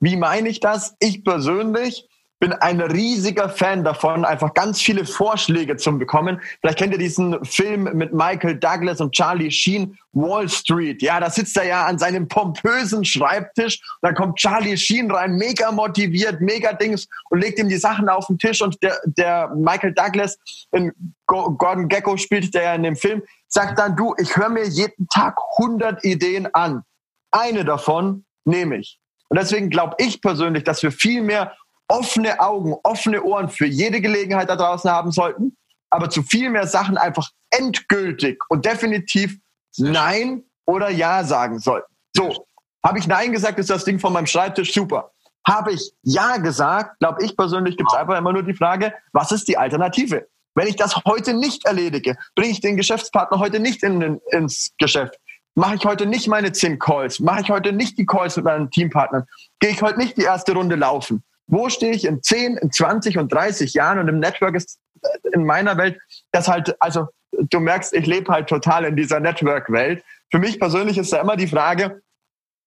Wie 0.00 0.16
meine 0.16 0.48
ich 0.48 0.60
das? 0.60 0.96
Ich 0.98 1.24
persönlich 1.24 2.08
bin 2.40 2.54
ein 2.54 2.80
riesiger 2.80 3.50
Fan 3.50 3.84
davon, 3.84 4.24
einfach 4.24 4.54
ganz 4.54 4.80
viele 4.80 5.04
Vorschläge 5.04 5.76
zu 5.76 5.96
bekommen. 5.98 6.40
Vielleicht 6.60 6.78
kennt 6.78 6.92
ihr 6.94 6.98
diesen 6.98 7.44
Film 7.44 7.84
mit 7.94 8.14
Michael 8.14 8.56
Douglas 8.58 9.00
und 9.02 9.12
Charlie 9.12 9.50
Sheen, 9.50 9.98
Wall 10.12 10.48
Street. 10.48 11.02
Ja, 11.02 11.20
da 11.20 11.28
sitzt 11.28 11.56
er 11.58 11.66
ja 11.66 11.86
an 11.86 11.98
seinem 11.98 12.26
pompösen 12.28 13.04
Schreibtisch. 13.04 13.80
Und 14.00 14.08
dann 14.08 14.14
kommt 14.14 14.38
Charlie 14.38 14.78
Sheen 14.78 15.10
rein, 15.10 15.36
mega 15.36 15.70
motiviert, 15.70 16.40
mega 16.40 16.72
Dings 16.72 17.06
und 17.28 17.40
legt 17.40 17.58
ihm 17.58 17.68
die 17.68 17.76
Sachen 17.76 18.08
auf 18.08 18.26
den 18.26 18.38
Tisch. 18.38 18.62
Und 18.62 18.82
der, 18.82 18.98
der 19.04 19.54
Michael 19.54 19.92
Douglas, 19.92 20.38
in 20.72 20.92
Gordon 21.26 21.88
Gecko 21.88 22.16
spielt 22.16 22.54
der 22.54 22.62
ja 22.62 22.74
in 22.74 22.82
dem 22.82 22.96
Film, 22.96 23.22
sagt 23.48 23.78
dann, 23.78 23.96
du, 23.96 24.14
ich 24.18 24.34
höre 24.34 24.48
mir 24.48 24.66
jeden 24.66 25.06
Tag 25.08 25.36
100 25.58 26.02
Ideen 26.06 26.48
an. 26.54 26.84
Eine 27.30 27.66
davon 27.66 28.24
nehme 28.46 28.78
ich. 28.78 28.98
Und 29.28 29.38
deswegen 29.38 29.68
glaube 29.68 29.94
ich 29.98 30.22
persönlich, 30.22 30.64
dass 30.64 30.82
wir 30.82 30.90
viel 30.90 31.22
mehr 31.22 31.54
offene 31.90 32.38
Augen, 32.38 32.76
offene 32.84 33.22
Ohren 33.22 33.48
für 33.48 33.66
jede 33.66 34.00
Gelegenheit 34.00 34.48
da 34.48 34.56
draußen 34.56 34.90
haben 34.90 35.10
sollten, 35.10 35.56
aber 35.90 36.08
zu 36.08 36.22
viel 36.22 36.48
mehr 36.48 36.66
Sachen 36.66 36.96
einfach 36.96 37.28
endgültig 37.50 38.40
und 38.48 38.64
definitiv 38.64 39.36
Nein 39.76 40.44
oder 40.66 40.88
Ja 40.88 41.24
sagen 41.24 41.58
sollten. 41.58 41.92
So, 42.16 42.46
habe 42.84 42.98
ich 42.98 43.08
Nein 43.08 43.32
gesagt, 43.32 43.58
ist 43.58 43.70
das 43.70 43.84
Ding 43.84 43.98
von 43.98 44.12
meinem 44.12 44.26
Schreibtisch 44.26 44.72
super. 44.72 45.10
Habe 45.46 45.72
ich 45.72 45.92
Ja 46.02 46.36
gesagt, 46.36 46.98
glaube 47.00 47.24
ich 47.24 47.36
persönlich, 47.36 47.76
gibt 47.76 47.90
es 47.92 47.98
einfach 47.98 48.16
immer 48.16 48.32
nur 48.32 48.44
die 48.44 48.54
Frage, 48.54 48.94
was 49.12 49.32
ist 49.32 49.48
die 49.48 49.58
Alternative? 49.58 50.28
Wenn 50.54 50.68
ich 50.68 50.76
das 50.76 50.96
heute 51.04 51.34
nicht 51.34 51.64
erledige, 51.66 52.16
bringe 52.36 52.52
ich 52.52 52.60
den 52.60 52.76
Geschäftspartner 52.76 53.40
heute 53.40 53.58
nicht 53.58 53.82
in, 53.82 54.20
ins 54.30 54.72
Geschäft. 54.78 55.16
Mache 55.56 55.74
ich 55.74 55.84
heute 55.84 56.06
nicht 56.06 56.28
meine 56.28 56.52
10 56.52 56.78
Calls, 56.78 57.18
mache 57.18 57.40
ich 57.42 57.50
heute 57.50 57.72
nicht 57.72 57.98
die 57.98 58.06
Calls 58.06 58.36
mit 58.36 58.44
meinen 58.44 58.70
Teampartnern, 58.70 59.26
gehe 59.58 59.70
ich 59.70 59.82
heute 59.82 59.98
nicht 59.98 60.16
die 60.16 60.22
erste 60.22 60.52
Runde 60.52 60.76
laufen, 60.76 61.24
wo 61.50 61.68
stehe 61.68 61.92
ich 61.92 62.04
in 62.04 62.22
10, 62.22 62.56
in 62.56 62.70
20 62.70 63.18
und 63.18 63.32
30 63.32 63.74
Jahren 63.74 63.98
und 63.98 64.08
im 64.08 64.20
Network 64.20 64.54
ist 64.54 64.78
äh, 65.02 65.08
in 65.32 65.44
meiner 65.44 65.76
Welt 65.76 65.98
das 66.32 66.48
halt, 66.48 66.80
also 66.80 67.08
du 67.32 67.60
merkst, 67.60 67.92
ich 67.92 68.06
lebe 68.06 68.32
halt 68.32 68.48
total 68.48 68.84
in 68.84 68.96
dieser 68.96 69.20
Network-Welt. 69.20 70.04
Für 70.30 70.38
mich 70.38 70.58
persönlich 70.58 70.96
ist 70.96 71.12
da 71.12 71.20
immer 71.20 71.36
die 71.36 71.48
Frage, 71.48 72.02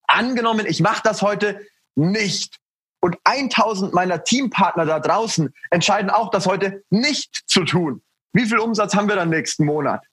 angenommen, 0.07 0.65
ich 0.67 0.81
mache 0.81 1.01
das 1.03 1.21
heute 1.21 1.61
nicht 1.95 2.59
und 2.99 3.17
1000 3.23 3.93
meiner 3.93 4.23
Teampartner 4.23 4.85
da 4.85 4.99
draußen 4.99 5.53
entscheiden 5.71 6.09
auch, 6.09 6.29
das 6.29 6.45
heute 6.45 6.83
nicht 6.89 7.43
zu 7.47 7.63
tun. 7.63 8.01
Wie 8.33 8.45
viel 8.45 8.59
Umsatz 8.59 8.95
haben 8.95 9.07
wir 9.07 9.15
dann 9.15 9.29
nächsten 9.29 9.65
Monat? 9.65 10.03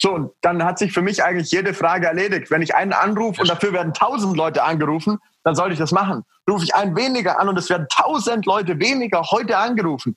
So, 0.00 0.12
und 0.12 0.32
dann 0.40 0.64
hat 0.64 0.78
sich 0.78 0.92
für 0.92 1.02
mich 1.02 1.22
eigentlich 1.22 1.50
jede 1.50 1.72
Frage 1.72 2.06
erledigt. 2.06 2.50
Wenn 2.50 2.62
ich 2.62 2.74
einen 2.74 2.92
anrufe 2.92 3.40
und 3.40 3.48
dafür 3.48 3.72
werden 3.72 3.92
1000 3.92 4.36
Leute 4.36 4.62
angerufen, 4.62 5.18
dann 5.44 5.54
sollte 5.54 5.74
ich 5.74 5.78
das 5.78 5.92
machen. 5.92 6.24
Rufe 6.50 6.64
ich 6.64 6.74
einen 6.74 6.96
weniger 6.96 7.38
an 7.38 7.48
und 7.48 7.58
es 7.58 7.70
werden 7.70 7.86
tausend 7.90 8.44
Leute 8.44 8.78
weniger 8.80 9.22
heute 9.30 9.56
angerufen, 9.56 10.16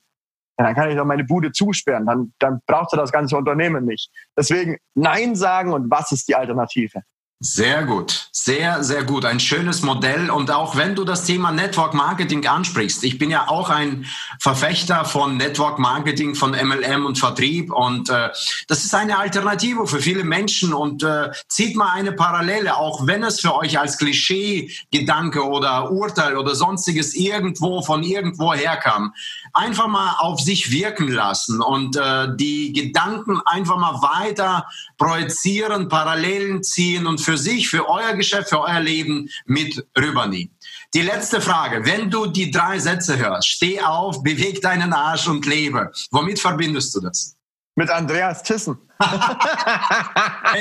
ja, 0.58 0.66
dann 0.66 0.74
kann 0.74 0.90
ich 0.90 0.96
doch 0.96 1.04
meine 1.04 1.24
Bude 1.24 1.52
zusperren. 1.52 2.06
Dann, 2.06 2.32
dann 2.40 2.60
braucht 2.66 2.92
das 2.92 3.12
ganze 3.12 3.36
Unternehmen 3.36 3.84
nicht. 3.84 4.10
Deswegen 4.36 4.78
Nein 4.94 5.36
sagen 5.36 5.72
und 5.72 5.90
was 5.90 6.10
ist 6.10 6.26
die 6.28 6.34
Alternative? 6.34 7.02
Sehr 7.40 7.84
gut, 7.84 8.30
sehr, 8.32 8.82
sehr 8.82 9.04
gut. 9.04 9.24
Ein 9.24 9.38
schönes 9.38 9.82
Modell. 9.82 10.28
Und 10.28 10.50
auch 10.50 10.74
wenn 10.74 10.96
du 10.96 11.04
das 11.04 11.22
Thema 11.22 11.52
Network 11.52 11.94
Marketing 11.94 12.44
ansprichst, 12.44 13.04
ich 13.04 13.16
bin 13.16 13.30
ja 13.30 13.46
auch 13.46 13.70
ein 13.70 14.06
Verfechter 14.40 15.04
von 15.04 15.36
Network 15.36 15.78
Marketing, 15.78 16.34
von 16.34 16.50
MLM 16.50 17.06
und 17.06 17.16
Vertrieb. 17.16 17.72
Und 17.72 18.10
äh, 18.10 18.30
das 18.66 18.84
ist 18.84 18.92
eine 18.92 19.18
Alternative 19.18 19.86
für 19.86 20.00
viele 20.00 20.24
Menschen. 20.24 20.74
Und 20.74 21.04
äh, 21.04 21.30
zieht 21.46 21.76
mal 21.76 21.92
eine 21.92 22.10
Parallele, 22.10 22.76
auch 22.76 23.06
wenn 23.06 23.22
es 23.22 23.38
für 23.38 23.54
euch 23.54 23.78
als 23.78 23.98
Klischee-Gedanke 23.98 25.46
oder 25.46 25.92
Urteil 25.92 26.36
oder 26.36 26.56
sonstiges 26.56 27.14
irgendwo 27.14 27.82
von 27.82 28.02
irgendwo 28.02 28.52
herkam. 28.52 29.14
Einfach 29.52 29.86
mal 29.86 30.16
auf 30.18 30.40
sich 30.40 30.72
wirken 30.72 31.06
lassen 31.06 31.60
und 31.60 31.94
äh, 31.94 32.34
die 32.34 32.72
Gedanken 32.72 33.40
einfach 33.44 33.76
mal 33.76 34.02
weiter 34.02 34.66
projizieren, 34.96 35.88
Parallelen 35.88 36.64
ziehen 36.64 37.06
und 37.06 37.27
für 37.28 37.36
sich, 37.36 37.68
für 37.68 37.86
euer 37.86 38.14
Geschäft, 38.14 38.48
für 38.48 38.60
euer 38.60 38.80
Leben 38.80 39.28
mit 39.44 39.86
rübernehmen. 39.98 40.56
Die 40.94 41.02
letzte 41.02 41.42
Frage. 41.42 41.84
Wenn 41.84 42.10
du 42.10 42.24
die 42.24 42.50
drei 42.50 42.78
Sätze 42.78 43.18
hörst, 43.18 43.48
steh 43.48 43.82
auf, 43.82 44.22
beweg 44.22 44.62
deinen 44.62 44.94
Arsch 44.94 45.28
und 45.28 45.44
lebe. 45.44 45.92
Womit 46.10 46.38
verbindest 46.38 46.94
du 46.94 47.00
das? 47.00 47.36
Mit 47.74 47.90
Andreas 47.90 48.42
Tissen. 48.42 48.78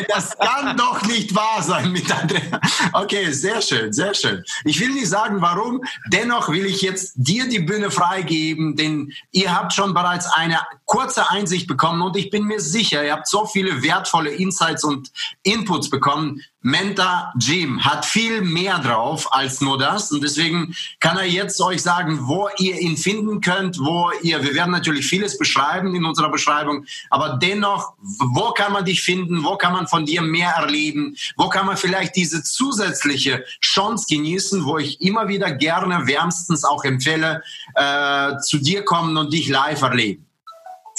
Das 0.08 0.38
kann 0.38 0.78
doch 0.78 1.02
nicht 1.08 1.34
wahr 1.34 1.62
sein 1.62 1.91
mit 1.91 2.12
Andrea. 2.12 2.62
Okay, 2.93 3.32
sehr 3.32 3.62
schön, 3.62 3.91
sehr 3.91 4.13
schön. 4.13 4.43
Ich 4.63 4.80
will 4.80 4.89
nicht 4.89 5.10
sagen, 5.10 5.41
warum. 5.41 5.82
Dennoch 6.08 6.50
will 6.50 6.65
ich 6.65 6.82
jetzt 6.82 7.13
dir 7.15 7.50
die 7.50 7.60
Bühne 7.60 7.89
freigeben, 7.89 8.76
denn 8.76 9.12
ihr 9.32 9.56
habt 9.56 9.73
schon 9.73 9.93
bereits 9.93 10.28
eine 10.28 10.60
kurze 10.86 11.30
Einsicht 11.30 11.67
bekommen 11.67 12.02
und 12.02 12.15
ich 12.15 12.30
bin 12.30 12.45
mir 12.45 12.60
sicher, 12.60 13.04
ihr 13.04 13.13
habt 13.13 13.28
so 13.28 13.45
viele 13.45 13.82
wertvolle 13.82 14.30
Insights 14.30 14.84
und 14.84 15.12
Inputs 15.43 15.89
bekommen. 15.89 16.43
Mentor 16.62 17.32
Jim 17.39 17.86
hat 17.86 18.06
viel 18.06 18.41
mehr 18.41 18.80
drauf 18.80 19.32
als 19.32 19.62
nur 19.62 19.78
das 19.78 20.12
und 20.12 20.21
deswegen 20.21 20.76
kann 21.00 21.17
er 21.17 21.26
jetzt 21.26 21.62
euch 21.62 21.82
sagen, 21.82 22.28
wo 22.28 22.50
ihr 22.58 22.78
ihn 22.80 22.97
finden 22.97 23.39
könnt, 23.41 23.80
wo 23.80 24.12
ihr, 24.21 24.43
wir 24.43 24.54
werden 24.54 24.71
natürlich 24.71 25.06
vieles 25.06 25.38
beschreiben 25.38 25.95
in 25.95 26.04
unserer 26.04 26.30
Beschreibung, 26.30 26.86
aber 27.10 27.38
dennoch, 27.41 27.93
wo 28.34 28.52
kann 28.52 28.74
man 28.74 28.86
dich 28.86 29.02
finden? 29.02 29.44
Wo 29.44 29.58
kann 29.58 29.74
man 29.74 29.88
von 29.88 30.06
dir 30.06 30.22
mehr 30.22 30.52
erleben? 30.52 31.16
Wo 31.36 31.50
kann 31.50 31.66
man 31.66 31.78
vielleicht 31.78 32.16
diese 32.16 32.44
zusätzliche 32.44 33.44
Chance 33.62 34.06
genießen, 34.10 34.66
wo 34.66 34.78
ich 34.78 35.02
immer 35.02 35.28
wieder 35.28 35.52
gerne 35.52 36.08
wärmstens 36.08 36.63
auch 36.63 36.84
empfehle, 36.84 37.44
äh, 37.76 38.38
zu 38.40 38.58
dir 38.60 38.84
kommen 38.86 39.18
und 39.18 39.34
dich 39.34 39.50
live 39.50 39.82
erleben? 39.82 40.28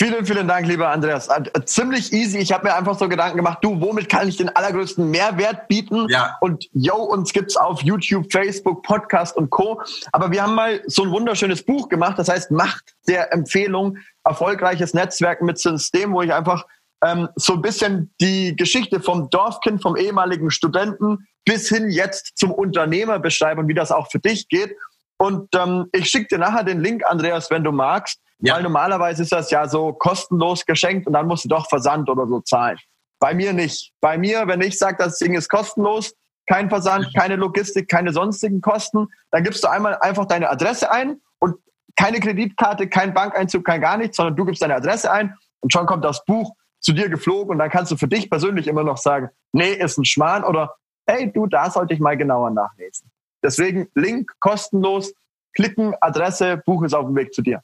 Vielen, 0.01 0.25
vielen 0.25 0.47
Dank, 0.47 0.64
lieber 0.69 0.91
Andreas. 0.91 1.27
Äh, 1.27 1.64
ziemlich 1.64 2.12
easy. 2.12 2.38
Ich 2.38 2.53
habe 2.53 2.69
mir 2.69 2.75
einfach 2.77 2.97
so 2.97 3.09
Gedanken 3.09 3.37
gemacht, 3.37 3.59
du, 3.62 3.81
womit 3.81 4.09
kann 4.09 4.29
ich 4.29 4.37
den 4.37 4.49
allergrößten 4.49 5.11
Mehrwert 5.11 5.67
bieten? 5.67 6.07
Ja. 6.09 6.37
Und 6.41 6.69
yo, 6.73 6.95
uns 6.95 7.33
gibt's 7.33 7.57
auf 7.57 7.83
YouTube, 7.83 8.31
Facebook, 8.31 8.85
Podcast 8.85 9.37
und 9.37 9.51
Co. 9.51 9.83
Aber 10.12 10.31
wir 10.31 10.45
haben 10.45 10.55
mal 10.55 10.81
so 10.87 11.03
ein 11.03 11.11
wunderschönes 11.11 11.64
Buch 11.64 11.88
gemacht, 11.88 12.17
das 12.17 12.29
heißt 12.29 12.53
Macht 12.53 12.95
der 13.09 13.33
Empfehlung, 13.33 13.99
erfolgreiches 14.23 14.95
Netzwerken 14.95 15.47
mit 15.47 15.59
System, 15.59 16.12
wo 16.12 16.23
ich 16.23 16.33
einfach 16.33 16.64
ähm, 17.05 17.29
so 17.37 17.55
ein 17.55 17.63
bisschen 17.63 18.15
die 18.21 18.57
Geschichte 18.57 19.01
vom 19.01 19.31
Dorfkind, 19.31 19.83
vom 19.83 19.97
ehemaligen 19.97 20.51
Studenten 20.51 21.27
bis 21.45 21.69
hin 21.69 21.91
jetzt 21.91 22.37
zum 22.37 22.53
Unternehmer 22.53 23.19
beschreiben 23.19 23.61
und 23.61 23.69
wie 23.69 23.75
das 23.75 23.93
auch 23.93 24.11
für 24.11 24.19
dich 24.19 24.49
geht. 24.49 24.77
Und 25.19 25.49
ähm, 25.55 25.87
ich 25.93 26.11
schicke 26.11 26.29
dir 26.29 26.39
nachher 26.39 26.65
den 26.65 26.81
Link, 26.81 27.05
Andreas, 27.07 27.51
wenn 27.51 27.65
du 27.65 27.73
magst, 27.73 28.21
ja. 28.41 28.55
weil 28.55 28.63
normalerweise 28.63 29.23
ist 29.23 29.33
das 29.33 29.51
ja 29.51 29.67
so 29.69 29.93
kostenlos 29.93 30.65
geschenkt 30.65 31.07
und 31.07 31.13
dann 31.13 31.27
musst 31.27 31.45
du 31.45 31.49
doch 31.49 31.69
Versand 31.69 32.09
oder 32.09 32.27
so 32.27 32.41
zahlen. 32.41 32.79
Bei 33.19 33.35
mir 33.35 33.53
nicht. 33.53 33.93
Bei 34.01 34.17
mir, 34.17 34.47
wenn 34.47 34.61
ich 34.61 34.79
sage, 34.79 34.97
das 34.99 35.19
Ding 35.19 35.35
ist 35.35 35.49
kostenlos, 35.49 36.13
kein 36.47 36.69
Versand, 36.69 37.09
keine 37.17 37.37
Logistik, 37.37 37.89
keine 37.89 38.13
sonstigen 38.13 38.61
Kosten, 38.61 39.09
dann 39.31 39.43
gibst 39.43 39.65
du 39.65 39.69
einmal 39.69 39.99
einfach 40.01 40.27
deine 40.27 40.49
Adresse 40.49 40.91
ein 40.91 41.21
und 41.41 41.57
keine 41.97 42.21
Kreditkarte, 42.21 42.89
kein 42.89 43.13
Bankeinzug, 43.13 43.65
kein 43.65 43.81
gar 43.81 43.97
nichts, 43.97 44.17
sondern 44.17 44.37
du 44.37 44.45
gibst 44.45 44.63
deine 44.63 44.77
Adresse 44.77 45.11
ein 45.11 45.35
und 45.61 45.73
schon 45.73 45.87
kommt 45.87 46.05
das 46.05 46.25
Buch 46.25 46.55
zu 46.81 46.93
dir 46.93 47.09
geflogen 47.09 47.53
und 47.53 47.59
dann 47.59 47.71
kannst 47.71 47.91
du 47.93 47.97
für 47.97 48.09
dich 48.09 48.31
persönlich 48.31 48.67
immer 48.67 48.85
noch 48.85 48.99
sagen, 48.99 49.31
nee, 49.53 49.73
ist 49.73 49.99
ein 49.99 50.05
Schmarrn 50.05 50.45
oder 50.45 50.75
hey, 51.07 51.33
du, 51.33 51.47
da 51.47 51.71
sollte 51.71 51.95
ich 51.95 52.01
mal 52.01 52.17
genauer 52.17 52.51
nachlesen. 52.51 53.11
Deswegen 53.43 53.88
Link 53.95 54.33
kostenlos, 54.41 55.14
klicken, 55.55 55.95
Adresse, 56.01 56.62
Buch 56.64 56.83
ist 56.83 56.95
auf 56.95 57.07
dem 57.07 57.17
Weg 57.17 57.33
zu 57.33 57.43
dir. 57.43 57.62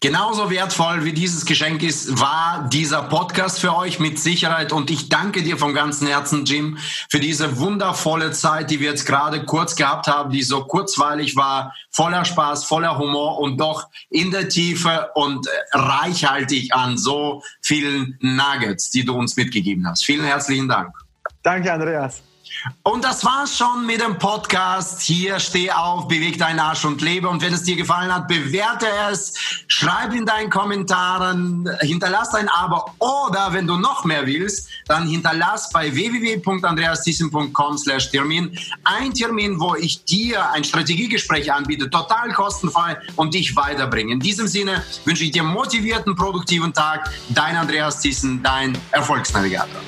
Genauso 0.00 0.50
wertvoll 0.50 1.04
wie 1.04 1.12
dieses 1.12 1.44
Geschenk 1.44 1.82
ist, 1.82 2.20
war 2.20 2.68
dieser 2.72 3.02
Podcast 3.02 3.60
für 3.60 3.76
euch 3.76 3.98
mit 3.98 4.18
Sicherheit. 4.18 4.72
Und 4.72 4.90
ich 4.90 5.08
danke 5.08 5.42
dir 5.42 5.58
vom 5.58 5.74
ganzen 5.74 6.06
Herzen, 6.06 6.44
Jim, 6.44 6.78
für 7.08 7.20
diese 7.20 7.58
wundervolle 7.58 8.30
Zeit, 8.32 8.70
die 8.70 8.80
wir 8.80 8.90
jetzt 8.90 9.06
gerade 9.06 9.44
kurz 9.44 9.76
gehabt 9.76 10.06
haben, 10.06 10.30
die 10.30 10.42
so 10.42 10.64
kurzweilig 10.64 11.36
war, 11.36 11.74
voller 11.90 12.24
Spaß, 12.24 12.64
voller 12.64 12.98
Humor 12.98 13.38
und 13.38 13.60
doch 13.60 13.88
in 14.08 14.30
der 14.30 14.48
Tiefe 14.48 15.10
und 15.14 15.46
reichhaltig 15.72 16.74
an 16.74 16.96
so 16.96 17.42
vielen 17.60 18.18
Nuggets, 18.20 18.90
die 18.90 19.04
du 19.04 19.14
uns 19.14 19.36
mitgegeben 19.36 19.86
hast. 19.86 20.04
Vielen 20.04 20.24
herzlichen 20.24 20.68
Dank. 20.68 20.94
Danke, 21.42 21.72
Andreas. 21.72 22.22
Und 22.82 23.04
das 23.04 23.24
war's 23.24 23.56
schon 23.56 23.86
mit 23.86 24.00
dem 24.00 24.18
Podcast. 24.18 25.00
Hier 25.02 25.38
steh 25.38 25.70
auf, 25.70 26.08
beweg 26.08 26.38
deinen 26.38 26.58
Arsch 26.58 26.84
und 26.84 27.00
lebe. 27.00 27.28
Und 27.28 27.42
wenn 27.42 27.52
es 27.52 27.62
dir 27.62 27.76
gefallen 27.76 28.12
hat, 28.12 28.28
bewerte 28.28 28.86
es, 29.10 29.34
schreib 29.66 30.12
in 30.12 30.26
deinen 30.26 30.50
Kommentaren, 30.50 31.68
hinterlass 31.80 32.34
ein 32.34 32.48
Abo 32.48 32.90
oder 32.98 33.52
wenn 33.52 33.66
du 33.66 33.76
noch 33.76 34.04
mehr 34.04 34.26
willst, 34.26 34.68
dann 34.86 35.06
hinterlass 35.06 35.70
bei 35.70 35.94
www.andreasthyssen.com 35.94 37.78
slash 37.78 38.10
Termin 38.10 38.58
ein 38.84 39.14
Termin, 39.14 39.58
wo 39.60 39.74
ich 39.74 40.04
dir 40.04 40.50
ein 40.50 40.64
Strategiegespräch 40.64 41.52
anbiete, 41.52 41.88
total 41.88 42.32
kostenfrei 42.32 42.96
und 43.16 43.34
dich 43.34 43.54
weiterbringe. 43.56 44.12
In 44.12 44.20
diesem 44.20 44.46
Sinne 44.46 44.84
wünsche 45.04 45.24
ich 45.24 45.30
dir 45.30 45.42
motivierten, 45.42 46.14
produktiven 46.16 46.72
Tag. 46.72 47.10
Dein 47.30 47.56
Andreas 47.56 48.00
Thyssen, 48.00 48.42
dein 48.42 48.76
Erfolgsnavigator. 48.90 49.80